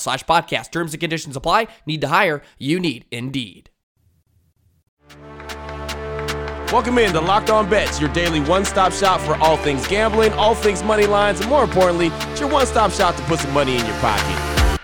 slash 0.00 0.24
podcast. 0.24 0.70
Terms 0.72 0.92
and 0.92 1.00
conditions 1.00 1.36
apply. 1.36 1.68
Need 1.86 2.00
to 2.00 2.08
hire? 2.08 2.42
You 2.58 2.80
need 2.80 3.06
Indeed. 3.10 3.70
Welcome 6.72 6.98
in 6.98 7.12
to 7.14 7.20
Locked 7.20 7.50
On 7.50 7.68
Bets, 7.68 8.00
your 8.00 8.12
daily 8.12 8.38
one-stop 8.40 8.92
shop 8.92 9.20
for 9.20 9.34
all 9.36 9.56
things 9.56 9.86
gambling, 9.88 10.32
all 10.34 10.54
things 10.54 10.84
money 10.84 11.04
lines, 11.04 11.40
and 11.40 11.50
more 11.50 11.64
importantly, 11.64 12.08
it's 12.30 12.40
your 12.40 12.48
one-stop 12.48 12.92
shop 12.92 13.16
to 13.16 13.22
put 13.22 13.40
some 13.40 13.52
money 13.52 13.76
in 13.76 13.84
your 13.84 13.96
pocket. 13.96 14.78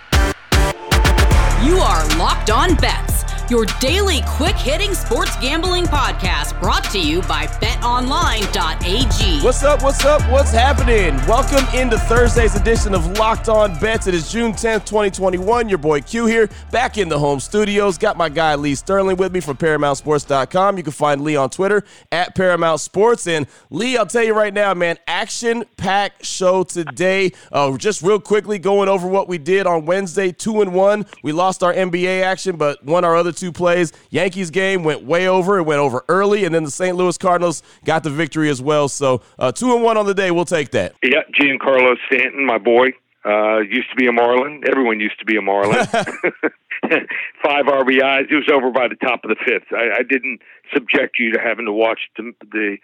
You 1.64 1.78
are 1.78 2.18
Locked 2.18 2.50
On 2.50 2.74
Bets 2.74 3.22
your 3.50 3.64
daily 3.80 4.22
quick 4.26 4.56
hitting 4.56 4.92
sports 4.94 5.36
gambling 5.36 5.84
podcast 5.84 6.60
brought 6.60 6.84
to 6.90 6.98
you 6.98 7.22
by 7.22 7.46
betonline.ag. 7.46 9.44
What's 9.44 9.62
up? 9.62 9.82
What's 9.82 10.04
up? 10.04 10.20
What's 10.30 10.50
happening? 10.50 11.14
Welcome 11.28 11.64
into 11.78 11.98
Thursday's 11.98 12.56
edition 12.56 12.94
of 12.94 13.18
Locked 13.18 13.48
On 13.48 13.78
Bets. 13.78 14.08
It 14.08 14.14
is 14.14 14.32
June 14.32 14.52
10th, 14.52 14.84
2021. 14.84 15.68
Your 15.68 15.78
boy 15.78 16.00
Q 16.00 16.26
here, 16.26 16.48
back 16.72 16.98
in 16.98 17.08
the 17.08 17.18
home 17.18 17.38
studios. 17.38 17.98
Got 17.98 18.16
my 18.16 18.28
guy 18.28 18.56
Lee 18.56 18.74
Sterling 18.74 19.16
with 19.16 19.32
me 19.32 19.40
from 19.40 19.56
ParamountSports.com. 19.56 20.76
You 20.76 20.82
can 20.82 20.92
find 20.92 21.20
Lee 21.20 21.36
on 21.36 21.50
Twitter 21.50 21.84
at 22.10 22.34
Paramount 22.34 22.80
Sports. 22.80 23.26
And 23.28 23.46
Lee, 23.70 23.96
I'll 23.96 24.06
tell 24.06 24.24
you 24.24 24.34
right 24.34 24.52
now, 24.52 24.74
man, 24.74 24.98
action 25.06 25.64
packed 25.76 26.24
show 26.24 26.64
today. 26.64 27.32
Uh, 27.52 27.76
just 27.76 28.02
real 28.02 28.18
quickly 28.18 28.58
going 28.58 28.88
over 28.88 29.06
what 29.06 29.28
we 29.28 29.38
did 29.38 29.66
on 29.66 29.86
Wednesday, 29.86 30.32
two 30.32 30.62
and 30.62 30.74
one. 30.74 31.06
We 31.22 31.32
lost 31.32 31.62
our 31.62 31.72
NBA 31.72 32.22
action, 32.22 32.56
but 32.56 32.84
won 32.84 33.04
our 33.04 33.14
other 33.14 33.35
two 33.36 33.52
plays. 33.52 33.92
Yankees 34.10 34.50
game 34.50 34.82
went 34.82 35.04
way 35.04 35.28
over. 35.28 35.58
It 35.58 35.62
went 35.62 35.80
over 35.80 36.04
early, 36.08 36.44
and 36.44 36.54
then 36.54 36.64
the 36.64 36.70
St. 36.70 36.96
Louis 36.96 37.16
Cardinals 37.18 37.62
got 37.84 38.02
the 38.02 38.10
victory 38.10 38.50
as 38.50 38.60
well. 38.60 38.88
So 38.88 39.22
uh, 39.38 39.52
two 39.52 39.74
and 39.74 39.82
one 39.82 39.96
on 39.96 40.06
the 40.06 40.14
day. 40.14 40.30
We'll 40.30 40.44
take 40.44 40.70
that. 40.72 40.94
Yeah, 41.02 41.22
Giancarlo 41.38 41.96
Stanton, 42.06 42.44
my 42.44 42.58
boy, 42.58 42.88
uh, 43.24 43.58
used 43.58 43.90
to 43.90 43.96
be 43.96 44.06
a 44.06 44.12
Marlin. 44.12 44.62
Everyone 44.68 45.00
used 45.00 45.18
to 45.18 45.24
be 45.24 45.36
a 45.36 45.42
Marlin. 45.42 45.86
Five 47.42 47.66
RBIs. 47.66 48.30
It 48.30 48.34
was 48.34 48.50
over 48.52 48.70
by 48.70 48.88
the 48.88 48.96
top 48.96 49.24
of 49.24 49.30
the 49.30 49.36
fifth. 49.44 49.72
I, 49.72 50.00
I 50.00 50.02
didn't 50.02 50.40
subject 50.72 51.18
you 51.18 51.32
to 51.32 51.40
having 51.40 51.66
to 51.66 51.72
watch 51.72 52.00
the, 52.16 52.32
the 52.42 52.76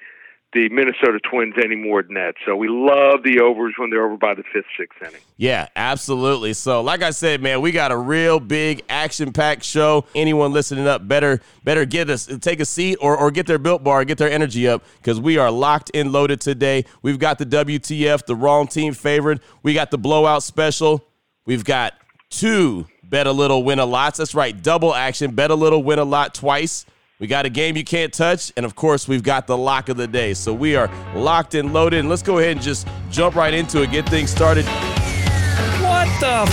the 0.52 0.68
Minnesota 0.68 1.18
Twins 1.30 1.54
any 1.62 1.76
more 1.76 2.02
than 2.02 2.14
that. 2.14 2.34
So 2.44 2.54
we 2.56 2.68
love 2.68 3.22
the 3.22 3.40
overs 3.40 3.74
when 3.78 3.90
they're 3.90 4.04
over 4.04 4.16
by 4.16 4.34
the 4.34 4.42
fifth, 4.52 4.66
sixth 4.78 5.00
inning. 5.00 5.20
Yeah, 5.36 5.68
absolutely. 5.74 6.52
So 6.52 6.82
like 6.82 7.02
I 7.02 7.10
said, 7.10 7.40
man, 7.40 7.60
we 7.60 7.72
got 7.72 7.90
a 7.90 7.96
real 7.96 8.38
big 8.38 8.82
action-packed 8.88 9.64
show. 9.64 10.04
Anyone 10.14 10.52
listening 10.52 10.86
up 10.86 11.06
better 11.06 11.40
better 11.64 11.84
get 11.84 12.10
us 12.10 12.26
take 12.40 12.60
a 12.60 12.64
seat 12.64 12.98
or, 13.00 13.16
or 13.16 13.30
get 13.30 13.46
their 13.46 13.58
built 13.58 13.82
bar, 13.82 14.04
get 14.04 14.18
their 14.18 14.30
energy 14.30 14.68
up 14.68 14.82
because 14.98 15.20
we 15.20 15.38
are 15.38 15.50
locked 15.50 15.90
and 15.94 16.12
loaded 16.12 16.40
today. 16.40 16.84
We've 17.02 17.18
got 17.18 17.38
the 17.38 17.46
WTF, 17.46 18.26
the 18.26 18.36
wrong 18.36 18.66
team 18.66 18.94
favorite. 18.94 19.40
We 19.62 19.74
got 19.74 19.90
the 19.90 19.98
blowout 19.98 20.42
special. 20.42 21.04
We've 21.46 21.64
got 21.64 21.94
two 22.30 22.86
bet 23.12 23.26
a 23.26 23.32
little, 23.32 23.62
win 23.62 23.78
a 23.78 23.84
lot. 23.84 24.16
That's 24.16 24.34
right, 24.34 24.60
double 24.60 24.94
action, 24.94 25.34
bet 25.34 25.50
a 25.50 25.54
little, 25.54 25.82
win 25.82 25.98
a 25.98 26.04
lot 26.04 26.34
twice. 26.34 26.86
We 27.22 27.28
got 27.28 27.46
a 27.46 27.50
game 27.50 27.76
you 27.76 27.84
can't 27.84 28.12
touch, 28.12 28.52
and 28.56 28.66
of 28.66 28.74
course, 28.74 29.06
we've 29.06 29.22
got 29.22 29.46
the 29.46 29.56
lock 29.56 29.88
of 29.88 29.96
the 29.96 30.08
day. 30.08 30.34
So 30.34 30.52
we 30.52 30.74
are 30.74 30.90
locked 31.14 31.54
and 31.54 31.72
loaded. 31.72 32.00
And 32.00 32.08
let's 32.08 32.20
go 32.20 32.38
ahead 32.38 32.56
and 32.56 32.60
just 32.60 32.88
jump 33.12 33.36
right 33.36 33.54
into 33.54 33.80
it, 33.82 33.92
get 33.92 34.08
things 34.08 34.28
started. 34.28 34.64
What 34.64 36.08
the 36.18 36.50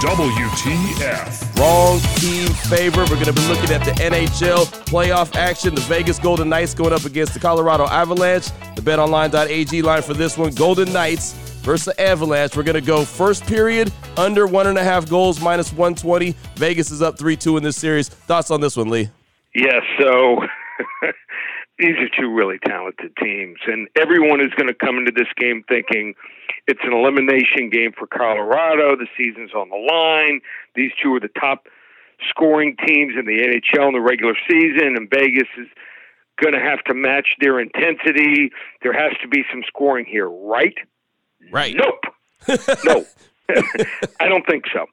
WTF. 0.00 1.58
Wrong 1.58 2.00
team 2.16 2.48
favor. 2.70 3.02
We're 3.02 3.22
going 3.22 3.26
to 3.26 3.34
be 3.34 3.46
looking 3.46 3.70
at 3.70 3.84
the 3.84 3.90
NHL 4.02 4.64
playoff 4.86 5.36
action. 5.36 5.74
The 5.74 5.82
Vegas 5.82 6.18
Golden 6.18 6.48
Knights 6.48 6.72
going 6.72 6.94
up 6.94 7.04
against 7.04 7.34
the 7.34 7.40
Colorado 7.40 7.84
Avalanche. 7.84 8.46
The 8.74 8.80
betonline.ag 8.80 9.82
line 9.82 10.00
for 10.00 10.14
this 10.14 10.38
one 10.38 10.54
Golden 10.54 10.90
Knights 10.90 11.34
versus 11.64 11.92
Avalanche. 11.98 12.56
We're 12.56 12.62
going 12.62 12.76
to 12.76 12.80
go 12.80 13.04
first 13.04 13.44
period 13.44 13.92
under 14.16 14.46
one 14.46 14.68
and 14.68 14.78
a 14.78 14.82
half 14.82 15.06
goals, 15.06 15.38
minus 15.38 15.70
120. 15.70 16.34
Vegas 16.56 16.90
is 16.90 17.02
up 17.02 17.18
3 17.18 17.36
2 17.36 17.58
in 17.58 17.62
this 17.62 17.76
series. 17.76 18.08
Thoughts 18.08 18.50
on 18.50 18.62
this 18.62 18.74
one, 18.74 18.88
Lee? 18.88 19.10
Yes, 19.54 19.82
so 20.00 20.40
these 21.78 21.96
are 21.98 22.08
two 22.18 22.32
really 22.32 22.58
talented 22.64 23.12
teams, 23.22 23.58
and 23.66 23.88
everyone 24.00 24.40
is 24.40 24.52
going 24.56 24.68
to 24.68 24.74
come 24.74 24.96
into 24.96 25.12
this 25.12 25.28
game 25.36 25.62
thinking 25.68 26.14
it's 26.66 26.80
an 26.84 26.92
elimination 26.92 27.70
game 27.70 27.92
for 27.96 28.06
Colorado. 28.06 28.96
The 28.96 29.08
season's 29.16 29.52
on 29.52 29.68
the 29.68 29.76
line. 29.76 30.40
These 30.74 30.92
two 31.02 31.14
are 31.14 31.20
the 31.20 31.28
top 31.40 31.66
scoring 32.30 32.76
teams 32.86 33.14
in 33.18 33.26
the 33.26 33.42
NHL 33.42 33.88
in 33.88 33.94
the 33.94 34.00
regular 34.00 34.34
season, 34.48 34.96
and 34.96 35.10
Vegas 35.10 35.48
is 35.58 35.68
going 36.40 36.54
to 36.54 36.60
have 36.60 36.82
to 36.84 36.94
match 36.94 37.36
their 37.40 37.60
intensity. 37.60 38.50
There 38.82 38.92
has 38.92 39.12
to 39.22 39.28
be 39.28 39.44
some 39.50 39.62
scoring 39.66 40.06
here, 40.06 40.28
right? 40.28 40.74
Right. 41.50 41.74
Nope. 41.76 42.04
no. 42.84 43.04
I 44.20 44.28
don't 44.28 44.46
think 44.46 44.64
so. 44.72 44.86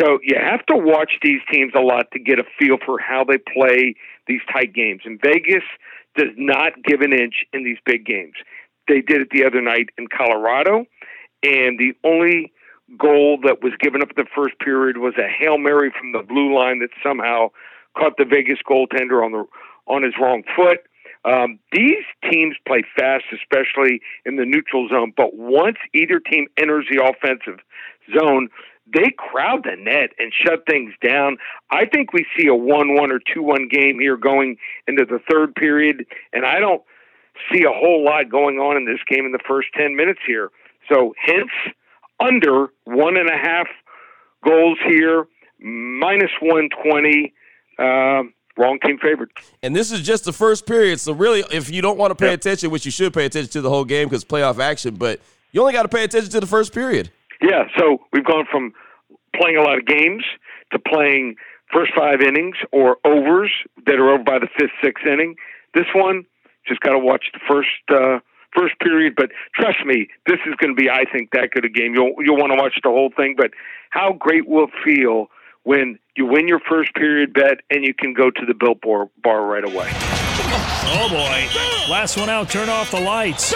So 0.00 0.18
you 0.22 0.36
have 0.38 0.64
to 0.66 0.76
watch 0.76 1.12
these 1.22 1.40
teams 1.50 1.72
a 1.76 1.80
lot 1.80 2.10
to 2.12 2.18
get 2.18 2.38
a 2.38 2.44
feel 2.58 2.76
for 2.84 2.98
how 2.98 3.24
they 3.24 3.38
play 3.38 3.94
these 4.26 4.40
tight 4.52 4.74
games. 4.74 5.02
And 5.04 5.20
Vegas 5.22 5.62
does 6.16 6.32
not 6.36 6.72
give 6.84 7.00
an 7.00 7.12
inch 7.12 7.44
in 7.52 7.64
these 7.64 7.78
big 7.84 8.04
games. 8.04 8.34
They 8.88 9.00
did 9.00 9.20
it 9.20 9.28
the 9.30 9.44
other 9.44 9.60
night 9.60 9.90
in 9.98 10.06
Colorado, 10.08 10.86
and 11.42 11.78
the 11.78 11.92
only 12.04 12.52
goal 12.96 13.38
that 13.42 13.62
was 13.62 13.72
given 13.80 14.00
up 14.00 14.10
in 14.10 14.24
the 14.24 14.30
first 14.34 14.58
period 14.60 14.98
was 14.98 15.14
a 15.18 15.28
hail 15.28 15.58
mary 15.58 15.92
from 15.98 16.12
the 16.12 16.22
blue 16.22 16.54
line 16.56 16.78
that 16.78 16.90
somehow 17.02 17.48
caught 17.98 18.16
the 18.16 18.24
Vegas 18.24 18.58
goaltender 18.68 19.24
on 19.24 19.32
the 19.32 19.44
on 19.88 20.02
his 20.02 20.14
wrong 20.20 20.42
foot. 20.54 20.78
Um, 21.24 21.58
these 21.72 22.04
teams 22.30 22.56
play 22.66 22.82
fast, 22.96 23.24
especially 23.32 24.00
in 24.24 24.36
the 24.36 24.44
neutral 24.44 24.88
zone. 24.88 25.12
But 25.16 25.34
once 25.34 25.78
either 25.92 26.20
team 26.20 26.46
enters 26.56 26.86
the 26.90 27.02
offensive 27.02 27.60
zone, 28.16 28.48
they 28.92 29.12
crowd 29.16 29.64
the 29.64 29.76
net 29.76 30.10
and 30.18 30.32
shut 30.32 30.64
things 30.68 30.92
down. 31.04 31.38
I 31.70 31.86
think 31.86 32.12
we 32.12 32.26
see 32.38 32.46
a 32.46 32.54
1 32.54 32.94
1 32.94 33.12
or 33.12 33.20
2 33.34 33.42
1 33.42 33.68
game 33.68 33.98
here 33.98 34.16
going 34.16 34.56
into 34.86 35.04
the 35.04 35.18
third 35.30 35.54
period, 35.54 36.06
and 36.32 36.44
I 36.44 36.60
don't 36.60 36.82
see 37.52 37.64
a 37.64 37.72
whole 37.72 38.04
lot 38.04 38.30
going 38.30 38.58
on 38.58 38.76
in 38.76 38.86
this 38.86 39.00
game 39.08 39.26
in 39.26 39.32
the 39.32 39.40
first 39.46 39.68
10 39.76 39.96
minutes 39.96 40.20
here. 40.26 40.50
So, 40.92 41.14
hence, 41.24 41.50
under 42.20 42.68
one 42.84 43.16
and 43.16 43.28
a 43.28 43.36
half 43.36 43.66
goals 44.44 44.78
here, 44.88 45.26
minus 45.58 46.30
120. 46.40 47.34
Um, 47.78 48.32
wrong 48.56 48.78
team 48.84 48.98
favored. 48.98 49.30
And 49.62 49.76
this 49.76 49.90
is 49.92 50.00
just 50.00 50.24
the 50.24 50.32
first 50.32 50.66
period. 50.66 50.98
So 51.00 51.12
really, 51.12 51.44
if 51.50 51.70
you 51.70 51.82
don't 51.82 51.98
want 51.98 52.10
to 52.10 52.14
pay 52.14 52.30
yep. 52.30 52.40
attention, 52.40 52.70
which 52.70 52.84
you 52.84 52.90
should 52.90 53.12
pay 53.12 53.26
attention 53.26 53.50
to 53.52 53.60
the 53.60 53.68
whole 53.68 53.84
game 53.84 54.08
because 54.08 54.24
playoff 54.24 54.58
action, 54.58 54.94
but 54.94 55.20
you 55.52 55.60
only 55.60 55.72
got 55.72 55.82
to 55.82 55.88
pay 55.88 56.04
attention 56.04 56.30
to 56.30 56.40
the 56.40 56.46
first 56.46 56.72
period. 56.72 57.10
Yeah. 57.46 57.64
So 57.78 57.98
we've 58.12 58.24
gone 58.24 58.46
from 58.50 58.72
playing 59.34 59.56
a 59.56 59.62
lot 59.62 59.78
of 59.78 59.86
games 59.86 60.24
to 60.72 60.78
playing 60.78 61.36
first 61.72 61.92
five 61.96 62.20
innings 62.20 62.56
or 62.72 62.96
overs 63.04 63.52
that 63.86 63.96
are 63.96 64.10
over 64.10 64.24
by 64.24 64.38
the 64.38 64.48
fifth, 64.58 64.72
sixth 64.82 65.06
inning. 65.06 65.36
This 65.74 65.86
one 65.94 66.24
just 66.66 66.80
got 66.80 66.92
to 66.92 66.98
watch 66.98 67.26
the 67.32 67.40
first. 67.48 67.68
Uh, 67.88 68.20
first 68.56 68.78
period. 68.80 69.14
But 69.14 69.30
trust 69.54 69.84
me, 69.84 70.08
this 70.26 70.38
is 70.46 70.54
going 70.56 70.74
to 70.74 70.80
be, 70.80 70.88
I 70.88 71.04
think, 71.12 71.30
that 71.32 71.50
good 71.50 71.66
a 71.66 71.68
game. 71.68 71.94
You'll 71.94 72.14
you'll 72.20 72.38
want 72.38 72.52
to 72.52 72.56
watch 72.56 72.72
the 72.82 72.88
whole 72.88 73.12
thing. 73.14 73.34
But 73.36 73.50
how 73.90 74.14
great 74.14 74.48
will 74.48 74.64
it 74.64 74.70
feel 74.82 75.26
when 75.64 75.98
you 76.16 76.24
win 76.24 76.48
your 76.48 76.60
first 76.60 76.94
period 76.94 77.34
bet 77.34 77.60
and 77.70 77.84
you 77.84 77.92
can 77.92 78.14
go 78.14 78.30
to 78.30 78.46
the 78.46 78.54
Built 78.54 78.80
Bar, 78.80 79.10
bar 79.22 79.44
right 79.44 79.64
away. 79.64 80.15
Oh 80.38 81.08
boy. 81.10 81.90
Last 81.90 82.18
one 82.18 82.28
out, 82.28 82.50
turn 82.50 82.68
off 82.68 82.90
the 82.90 83.00
lights. 83.00 83.54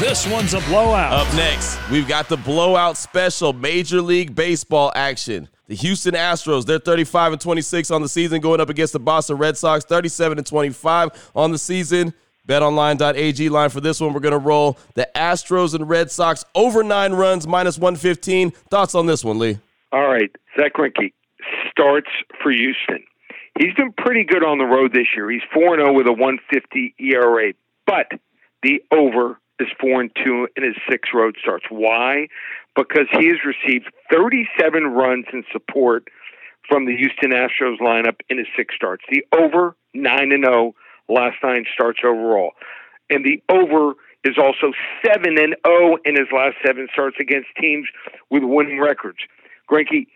This 0.00 0.26
one's 0.26 0.54
a 0.54 0.60
blowout. 0.60 1.12
Up 1.12 1.34
next, 1.34 1.78
we've 1.90 2.08
got 2.08 2.28
the 2.28 2.36
blowout 2.36 2.96
special 2.96 3.52
Major 3.52 4.00
League 4.00 4.34
Baseball 4.34 4.92
action. 4.94 5.48
The 5.66 5.74
Houston 5.74 6.14
Astros, 6.14 6.66
they're 6.66 6.78
35 6.78 7.32
and 7.32 7.40
26 7.40 7.90
on 7.90 8.02
the 8.02 8.08
season, 8.08 8.40
going 8.40 8.60
up 8.60 8.68
against 8.68 8.92
the 8.92 9.00
Boston 9.00 9.38
Red 9.38 9.56
Sox, 9.56 9.84
37 9.84 10.38
and 10.38 10.46
25 10.46 11.30
on 11.34 11.52
the 11.52 11.58
season. 11.58 12.12
BetOnline.ag 12.46 13.48
line 13.48 13.70
for 13.70 13.80
this 13.80 14.00
one. 14.00 14.12
We're 14.12 14.20
going 14.20 14.32
to 14.32 14.38
roll 14.38 14.78
the 14.94 15.08
Astros 15.16 15.74
and 15.74 15.88
Red 15.88 16.10
Sox 16.10 16.44
over 16.54 16.82
nine 16.82 17.14
runs, 17.14 17.46
minus 17.46 17.78
115. 17.78 18.50
Thoughts 18.70 18.94
on 18.94 19.06
this 19.06 19.24
one, 19.24 19.38
Lee? 19.38 19.58
All 19.92 20.06
right. 20.06 20.30
Zack 20.58 20.74
Greinke, 20.74 21.12
starts 21.70 22.08
for 22.42 22.50
Houston. 22.52 23.02
He's 23.58 23.74
been 23.74 23.92
pretty 23.92 24.24
good 24.24 24.44
on 24.44 24.58
the 24.58 24.64
road 24.64 24.92
this 24.92 25.06
year. 25.14 25.30
He's 25.30 25.42
4 25.52 25.76
0 25.76 25.92
with 25.92 26.06
a 26.06 26.12
150 26.12 26.94
ERA, 26.98 27.52
but 27.86 28.10
the 28.62 28.82
over 28.90 29.38
is 29.60 29.68
4 29.80 30.00
and 30.00 30.10
2 30.24 30.48
in 30.56 30.64
his 30.64 30.74
six 30.90 31.10
road 31.14 31.36
starts. 31.40 31.64
Why? 31.70 32.28
Because 32.74 33.06
he 33.12 33.28
has 33.28 33.38
received 33.44 33.86
37 34.12 34.84
runs 34.86 35.26
in 35.32 35.44
support 35.52 36.08
from 36.68 36.86
the 36.86 36.96
Houston 36.96 37.30
Astros 37.30 37.78
lineup 37.80 38.16
in 38.28 38.38
his 38.38 38.48
six 38.56 38.74
starts. 38.74 39.04
The 39.10 39.24
over 39.32 39.76
9 39.94 40.32
and 40.32 40.44
0 40.44 40.74
last 41.08 41.36
nine 41.42 41.64
starts 41.72 42.00
overall. 42.04 42.52
And 43.08 43.24
the 43.24 43.40
over 43.48 43.94
is 44.24 44.36
also 44.36 44.72
7 45.04 45.38
and 45.38 45.54
0 45.64 45.98
in 46.04 46.16
his 46.16 46.26
last 46.34 46.56
seven 46.66 46.88
starts 46.92 47.16
against 47.20 47.48
teams 47.60 47.86
with 48.30 48.42
winning 48.42 48.80
records. 48.80 49.18
Greinke 49.70 50.06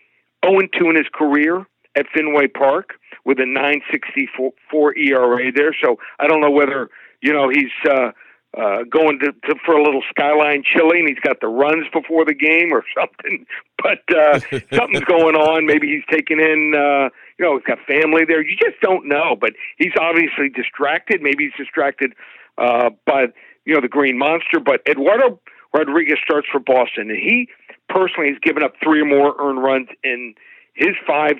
0 0.43 0.59
and 0.59 0.69
2 0.77 0.89
in 0.89 0.95
his 0.97 1.07
career 1.13 1.65
at 1.95 2.05
Fenway 2.13 2.47
Park 2.47 2.98
with 3.25 3.39
a 3.39 3.43
9.64 3.43 4.97
ERA 4.97 5.51
there. 5.51 5.75
So 5.83 5.97
I 6.19 6.27
don't 6.27 6.41
know 6.41 6.51
whether 6.51 6.89
you 7.21 7.33
know 7.33 7.49
he's 7.49 7.71
uh, 7.89 8.11
uh, 8.57 8.83
going 8.89 9.19
to, 9.19 9.31
to 9.47 9.55
for 9.65 9.75
a 9.75 9.83
little 9.83 10.01
skyline 10.09 10.63
chilling. 10.65 11.05
He's 11.07 11.19
got 11.19 11.39
the 11.39 11.47
runs 11.47 11.85
before 11.93 12.25
the 12.25 12.33
game 12.33 12.71
or 12.71 12.83
something, 12.97 13.45
but 13.77 14.01
uh, 14.15 14.39
something's 14.75 15.05
going 15.05 15.35
on. 15.35 15.65
Maybe 15.65 15.87
he's 15.87 16.05
taking 16.09 16.39
in. 16.39 16.73
Uh, 16.75 17.09
you 17.37 17.45
know, 17.45 17.57
he's 17.57 17.65
got 17.65 17.77
family 17.87 18.23
there. 18.27 18.41
You 18.41 18.57
just 18.57 18.81
don't 18.81 19.07
know, 19.07 19.35
but 19.39 19.53
he's 19.77 19.93
obviously 19.99 20.49
distracted. 20.49 21.21
Maybe 21.21 21.45
he's 21.45 21.65
distracted 21.65 22.13
uh, 22.57 22.89
by 23.05 23.27
you 23.65 23.75
know 23.75 23.81
the 23.81 23.87
Green 23.87 24.17
Monster. 24.17 24.59
But 24.59 24.81
Eduardo 24.87 25.39
Rodriguez 25.73 26.17
starts 26.23 26.47
for 26.51 26.59
Boston, 26.59 27.11
and 27.11 27.19
he 27.19 27.47
personally 27.87 28.29
has 28.29 28.39
given 28.41 28.63
up 28.63 28.73
three 28.83 29.01
or 29.01 29.05
more 29.05 29.35
earned 29.39 29.61
runs 29.63 29.89
in 30.03 30.33
his 30.73 30.95
five 31.05 31.35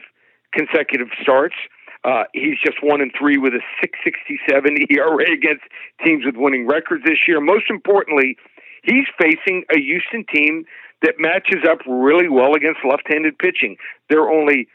consecutive 0.53 1.09
starts. 1.21 1.55
Uh, 2.03 2.23
he's 2.33 2.55
just 2.63 2.77
one 2.81 3.01
and 3.01 3.11
three 3.17 3.37
with 3.37 3.53
a 3.53 3.61
667 3.81 4.87
ERA 4.89 5.31
against 5.31 5.63
teams 6.05 6.23
with 6.25 6.35
winning 6.37 6.65
records 6.67 7.03
this 7.03 7.27
year. 7.27 7.41
Most 7.41 7.65
importantly, 7.69 8.37
he's 8.83 9.05
facing 9.19 9.63
a 9.75 9.79
Houston 9.79 10.25
team 10.33 10.65
that 11.01 11.15
matches 11.17 11.63
up 11.69 11.79
really 11.87 12.29
well 12.29 12.55
against 12.55 12.79
left-handed 12.87 13.37
pitching. 13.37 13.77
Their 14.09 14.29
only 14.29 14.67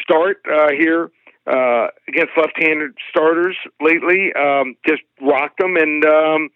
start 0.00 0.38
uh, 0.50 0.72
here 0.72 1.10
uh, 1.46 1.88
against 2.08 2.32
left-handed 2.36 2.92
starters 3.10 3.56
lately 3.80 4.32
um, 4.34 4.76
just 4.86 5.02
rocked 5.20 5.60
them, 5.60 5.76
and 5.76 6.04
um, 6.04 6.48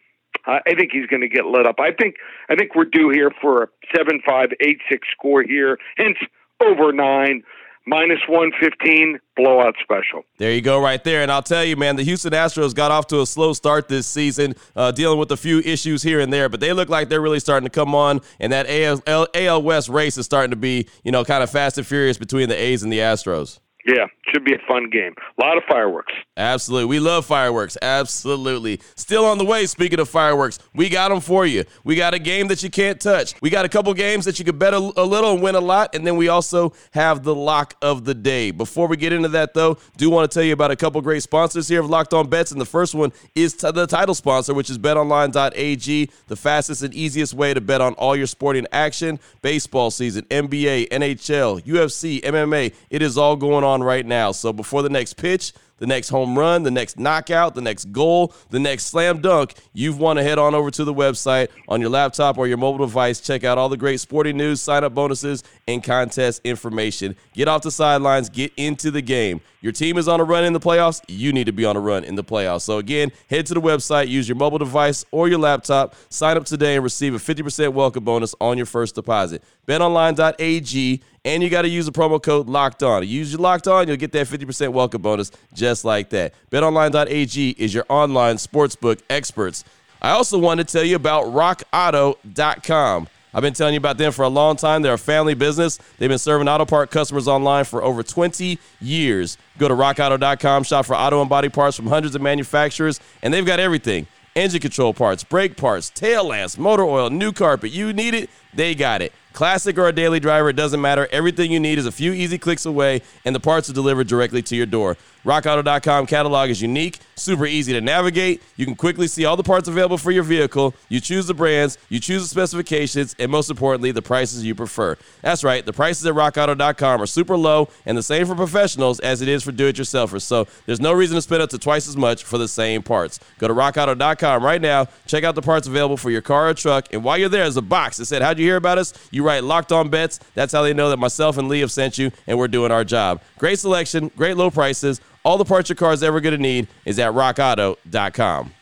I 0.47 0.75
think 0.77 0.91
he's 0.93 1.07
going 1.07 1.21
to 1.21 1.29
get 1.29 1.45
lit 1.45 1.67
up. 1.67 1.77
I 1.79 1.93
think 1.93 2.17
I 2.49 2.57
think 2.57 2.75
we're 2.75 2.87
due 2.87 3.11
here 3.11 3.31
for 3.41 3.65
a 3.65 3.69
seven 3.95 4.21
five 4.27 4.51
eight 4.61 4.79
six 4.91 5.07
score 5.13 5.43
here, 5.43 5.79
hence 5.97 6.17
over 6.61 6.93
nine 6.93 7.43
minus 7.87 8.21
115 8.29 9.19
blowout 9.37 9.75
special. 9.83 10.23
There 10.39 10.53
you 10.53 10.61
go, 10.61 10.81
right 10.81 11.03
there. 11.03 11.23
And 11.23 11.31
I'll 11.31 11.43
tell 11.43 11.65
you, 11.65 11.77
man, 11.77 11.97
the 11.97 12.03
Houston 12.03 12.33
Astros 12.33 12.75
got 12.75 12.91
off 12.91 13.07
to 13.09 13.21
a 13.21 13.27
slow 13.27 13.53
start 13.53 13.89
this 13.89 14.07
season, 14.07 14.55
uh, 14.77 14.93
dealing 14.93 15.19
with 15.19 15.33
a 15.33 15.37
few 15.37 15.61
issues 15.61 16.03
here 16.03 16.21
and 16.21 16.33
there, 16.33 16.49
but 16.49 16.61
they 16.61 16.73
look 16.73 16.89
like 16.89 17.09
they're 17.09 17.21
really 17.21 17.41
starting 17.41 17.67
to 17.67 17.71
come 17.71 17.95
on. 17.95 18.21
And 18.39 18.53
that 18.53 18.67
AL, 18.69 19.29
AL 19.35 19.63
West 19.63 19.89
race 19.89 20.19
is 20.19 20.27
starting 20.27 20.51
to 20.51 20.57
be, 20.57 20.87
you 21.05 21.13
know, 21.13 21.25
kind 21.25 21.43
of 21.43 21.51
fast 21.51 21.79
and 21.79 21.87
furious 21.87 22.19
between 22.19 22.49
the 22.49 22.61
A's 22.61 22.83
and 22.83 22.93
the 22.93 22.99
Astros. 22.99 23.59
Yeah, 23.87 24.07
should 24.31 24.45
be 24.45 24.55
a 24.55 24.59
fun 24.69 24.91
game. 24.91 25.15
A 25.41 25.45
lot 25.45 25.57
of 25.57 25.65
fireworks. 25.65 26.13
Absolutely. 26.37 26.87
We 26.87 27.01
love 27.01 27.25
fireworks. 27.25 27.79
Absolutely. 27.81 28.81
Still 28.95 29.25
on 29.25 29.39
the 29.39 29.45
way, 29.45 29.65
speaking 29.67 29.99
of 30.01 30.09
fireworks, 30.09 30.59
we 30.75 30.89
got 30.89 31.09
them 31.09 31.21
for 31.21 31.47
you. 31.47 31.65
We 31.83 31.97
got 31.97 32.13
a 32.13 32.19
game 32.19 32.49
that 32.49 32.63
you 32.63 32.71
can't 32.71 33.01
touch. 33.01 33.35
We 33.41 33.49
got 33.49 33.65
a 33.65 33.69
couple 33.69 33.93
games 33.95 34.27
that 34.27 34.39
you 34.39 34.45
could 34.45 34.59
bet 34.59 34.75
a, 34.75 34.77
a, 34.77 35.05
little 35.05 35.33
and 35.33 35.43
win 35.43 35.55
a 35.55 35.61
lot. 35.61 35.95
And 35.95 36.07
then 36.07 36.17
we 36.17 36.29
also 36.29 36.75
have 36.93 37.23
the 37.23 37.35
lock 37.35 37.75
of 37.81 38.05
the 38.05 38.15
day. 38.15 38.51
Before 38.51 38.87
we 38.87 38.97
get 38.97 39.13
into 39.13 39.29
that, 39.31 39.55
though, 39.55 39.79
do 39.97 40.11
want 40.11 40.31
to 40.31 40.35
tell 40.35 40.45
you 40.45 40.53
about 40.53 40.71
a 40.71 40.77
couple 40.77 41.01
great 41.01 41.23
sponsors 41.23 41.69
here 41.69 41.81
of 41.81 41.89
Locked 41.89 42.13
On 42.13 42.29
Bets. 42.29 42.53
And 42.53 42.61
the 42.61 42.67
first 42.67 42.95
one 42.95 43.13
is 43.35 43.55
the 43.55 43.87
title 43.87 44.15
sponsor, 44.15 44.53
which 44.53 44.69
is 44.69 44.79
betonline.ag, 44.79 46.11
the 46.29 46.37
fastest 46.37 46.83
and 46.83 46.93
easiest 46.95 47.33
way 47.33 47.55
to 47.55 47.61
bet 47.61 47.81
on 47.81 47.95
all 47.95 48.15
your 48.15 48.27
sporting 48.27 48.67
action, 48.73 49.19
baseball 49.41 49.91
season, 49.91 50.25
NBA, 50.25 50.91
NHL, 50.91 51.63
UFC, 51.63 52.21
MMA. 52.21 52.75
It 52.91 53.01
is 53.03 53.17
all 53.17 53.37
going 53.37 53.65
on 53.65 53.70
right 53.79 54.05
now. 54.05 54.33
So 54.33 54.53
before 54.53 54.83
the 54.83 54.89
next 54.89 55.15
pitch, 55.15 55.53
the 55.81 55.87
next 55.87 56.11
home 56.11 56.39
run, 56.39 56.63
the 56.63 56.71
next 56.71 56.99
knockout, 56.99 57.57
the 57.57 57.61
next 57.61 57.91
goal, 57.91 58.33
the 58.51 58.61
next 58.61 58.87
slam 58.87 59.21
dunk, 59.21 59.55
you've 59.73 59.99
want 59.99 60.19
to 60.19 60.23
head 60.23 60.39
on 60.39 60.55
over 60.55 60.71
to 60.71 60.85
the 60.85 60.95
website 60.95 61.49
on 61.69 61.81
your 61.81 61.91
laptop 61.91 62.39
or 62.39 62.47
your 62.47 62.59
mobile 62.59 62.87
device. 62.87 63.19
Check 63.21 63.43
out 63.43 63.59
all 63.59 63.69
the 63.69 63.77
great 63.77 63.99
sporting 63.99 64.37
news, 64.37 64.61
sign 64.61 64.85
up 64.85 64.95
bonuses, 64.95 65.43
and 65.67 65.83
contest 65.83 66.41
information. 66.45 67.17
Get 67.35 67.49
off 67.49 67.63
the 67.63 67.71
sidelines, 67.71 68.29
get 68.29 68.53
into 68.57 68.91
the 68.91 69.03
game. 69.03 69.41
Your 69.63 69.73
team 69.73 69.99
is 69.99 70.09
on 70.09 70.21
a 70.21 70.25
run 70.25 70.45
in 70.45 70.55
the 70.55 70.61
playoffs. 70.61 71.03
You 71.07 71.33
need 71.33 71.45
to 71.45 71.53
be 71.53 71.67
on 71.67 71.77
a 71.77 71.81
run 71.81 72.05
in 72.05 72.15
the 72.15 72.25
playoffs. 72.25 72.63
So, 72.63 72.79
again, 72.79 73.13
head 73.29 73.45
to 73.47 73.55
the 73.55 73.61
website, 73.61 74.09
use 74.09 74.27
your 74.27 74.37
mobile 74.37 74.59
device 74.59 75.05
or 75.11 75.29
your 75.29 75.39
laptop, 75.39 75.95
sign 76.09 76.39
up 76.39 76.47
today, 76.47 76.77
and 76.77 76.85
receive 76.85 77.15
a 77.15 77.19
50% 77.19 77.75
welcome 77.75 78.05
bonus 78.05 78.35
on 78.41 78.57
your 78.57 78.67
first 78.67 78.95
deposit. 78.95 79.43
BetOnline.ag, 79.69 81.03
and 81.27 81.43
you 81.43 81.51
got 81.51 81.63
to 81.63 81.69
use 81.69 81.85
the 81.85 81.93
promo 81.93 82.23
code 82.23 82.49
Locked 82.49 82.83
On. 82.83 83.07
Use 83.07 83.33
your 83.33 83.41
Locked 83.41 83.69
On, 83.69 83.87
you'll 83.87 83.99
get 83.99 84.13
that 84.13 84.27
50% 84.27 84.73
welcome 84.73 85.03
bonus 85.03 85.31
just 85.53 85.70
like 85.85 86.11
that. 86.11 86.35
BetOnline.ag 86.51 87.51
is 87.51 87.73
your 87.75 87.87
online 87.89 88.37
sportsbook 88.37 89.01
experts. 89.09 89.65
I 90.03 90.11
also 90.11 90.39
want 90.39 90.59
to 90.59 90.65
tell 90.65 90.85
you 90.85 90.97
about 90.97 91.27
RockAuto.com. 91.27 93.09
I've 93.33 93.43
been 93.43 93.55
telling 93.55 93.75
you 93.75 93.79
about 93.79 93.97
them 93.97 94.13
for 94.13 94.23
a 94.25 94.29
long 94.29 94.57
time. 94.57 94.83
They're 94.83 94.95
a 94.95 94.99
family 94.99 95.35
business. 95.35 95.79
They've 95.99 96.09
been 96.09 96.19
serving 96.19 96.49
auto 96.49 96.65
part 96.65 96.91
customers 96.91 97.29
online 97.29 97.65
for 97.65 97.83
over 97.83 98.03
20 98.03 98.59
years. 98.81 99.39
Go 99.59 99.69
to 99.69 99.75
rockauto.com, 99.75 100.65
shop 100.65 100.87
for 100.87 100.97
auto 100.97 101.21
and 101.21 101.31
body 101.31 101.49
parts 101.49 101.77
from 101.77 101.87
hundreds 101.87 102.15
of 102.15 102.23
manufacturers, 102.23 102.99
and 103.23 103.33
they've 103.33 103.47
got 103.47 103.61
everything 103.61 104.07
engine 104.37 104.61
control 104.61 104.95
parts, 104.95 105.25
brake 105.25 105.57
parts, 105.57 105.91
tail 105.91 106.25
lamps, 106.25 106.57
motor 106.57 106.85
oil, 106.85 107.11
new 107.11 107.33
carpet. 107.33 107.71
You 107.73 107.93
need 107.93 108.15
it, 108.15 108.31
they 108.55 108.75
got 108.75 109.03
it. 109.03 109.13
Classic 109.33 109.77
or 109.79 109.89
a 109.89 109.93
daily 109.93 110.19
driver, 110.21 110.49
it 110.49 110.57
doesn't 110.57 110.81
matter. 110.81 111.09
Everything 111.13 111.53
you 111.53 111.61
need 111.61 111.79
is 111.79 111.87
a 111.87 111.93
few 111.93 112.13
easy 112.13 112.39
clicks 112.39 112.67
away, 112.67 113.03
and 113.25 113.35
the 113.35 113.41
parts 113.41 113.71
are 113.71 113.73
delivered 113.73 114.09
directly 114.09 114.43
to 114.43 114.57
your 114.57 114.67
door. 114.67 114.97
RockAuto.com 115.25 116.07
catalog 116.07 116.51
is 116.51 116.63
unique, 116.63 116.99
super 117.15 117.47
easy 117.47 117.73
to 117.73 117.81
navigate. 117.81 118.43
You 118.57 118.65
can 118.65 118.75
quickly 118.75 119.07
see 119.07 119.25
all 119.25 119.37
the 119.37 119.43
parts 119.43 119.69
available 119.69 119.99
for 119.99 120.11
your 120.11 120.23
vehicle. 120.23 120.75
You 120.89 121.01
choose 121.01 121.27
the 121.27 121.35
brands, 121.35 121.77
you 121.89 122.01
choose 122.01 122.23
the 122.23 122.29
specifications, 122.29 123.15
and 123.19 123.31
most 123.31 123.51
importantly, 123.51 123.93
the 123.93 124.03
prices 124.03 124.45
you 124.45 124.55
prefer. 124.55 124.97
That's 125.21 125.45
right, 125.45 125.65
the 125.65 125.73
prices 125.73 126.07
at 126.07 126.15
RockAuto.com 126.15 127.03
are 127.03 127.07
super 127.07 127.37
low 127.37 127.69
and 127.85 127.99
the 127.99 128.03
same 128.03 128.27
for 128.27 128.35
professionals 128.35 129.01
as 129.01 129.21
it 129.21 129.29
is 129.29 129.43
for 129.43 129.53
do-it-yourselfers. 129.53 130.23
So 130.23 130.47
there's 130.67 130.81
no 130.81 130.93
reason 130.93 131.17
to 131.17 131.23
spend 131.23 131.43
up 131.43 131.51
to 131.51 131.59
twice 131.59 131.87
as 131.87 131.97
much 131.97 132.25
for 132.25 132.39
the 132.39 132.49
same 132.49 132.83
parts. 132.83 133.21
Go 133.39 133.49
to 133.49 133.55
RockAuto.com 133.55 134.43
right 134.43 134.61
now. 134.61 134.87
Check 135.07 135.25
out 135.25 135.35
the 135.35 135.43
parts 135.43 135.67
available 135.67 135.97
for 135.97 136.11
your 136.11 136.23
car 136.23 136.49
or 136.49 136.55
truck, 136.55 136.89
and 136.93 137.05
while 137.05 137.19
you're 137.19 137.29
there, 137.29 137.45
there's 137.45 137.57
a 137.57 137.63
box 137.63 137.99
that 137.99 138.07
said, 138.07 138.23
"How'd 138.23 138.39
you 138.39 138.45
hear 138.47 138.57
about 138.57 138.79
us?" 138.79 138.95
You 139.11 139.23
write 139.23 139.45
"Locked 139.45 139.73
On 139.73 139.89
Bets." 139.89 140.21
That's 140.35 140.53
how 140.53 140.63
they 140.63 140.73
know 140.73 140.89
that 140.91 140.99
myself 140.99 141.37
and 141.37 141.49
Lee 141.49 141.61
have 141.61 141.73
sent 141.73 141.99
you, 141.99 142.11
and 142.27 142.39
we're 142.39 142.49
doing 142.49 142.71
our 142.71 142.85
job. 142.85 143.21
Great 143.39 143.59
selection, 143.59 144.11
great 144.17 144.37
low 144.37 144.51
prices. 144.51 145.01
All 145.23 145.37
the 145.39 145.45
parts 145.45 145.69
your 145.69 145.77
car's 145.77 146.03
ever 146.03 146.21
going 146.21 146.35
to 146.35 146.41
need 146.41 146.69
is 146.85 146.99
at 146.99 147.13
rockauto.com. 147.13 148.53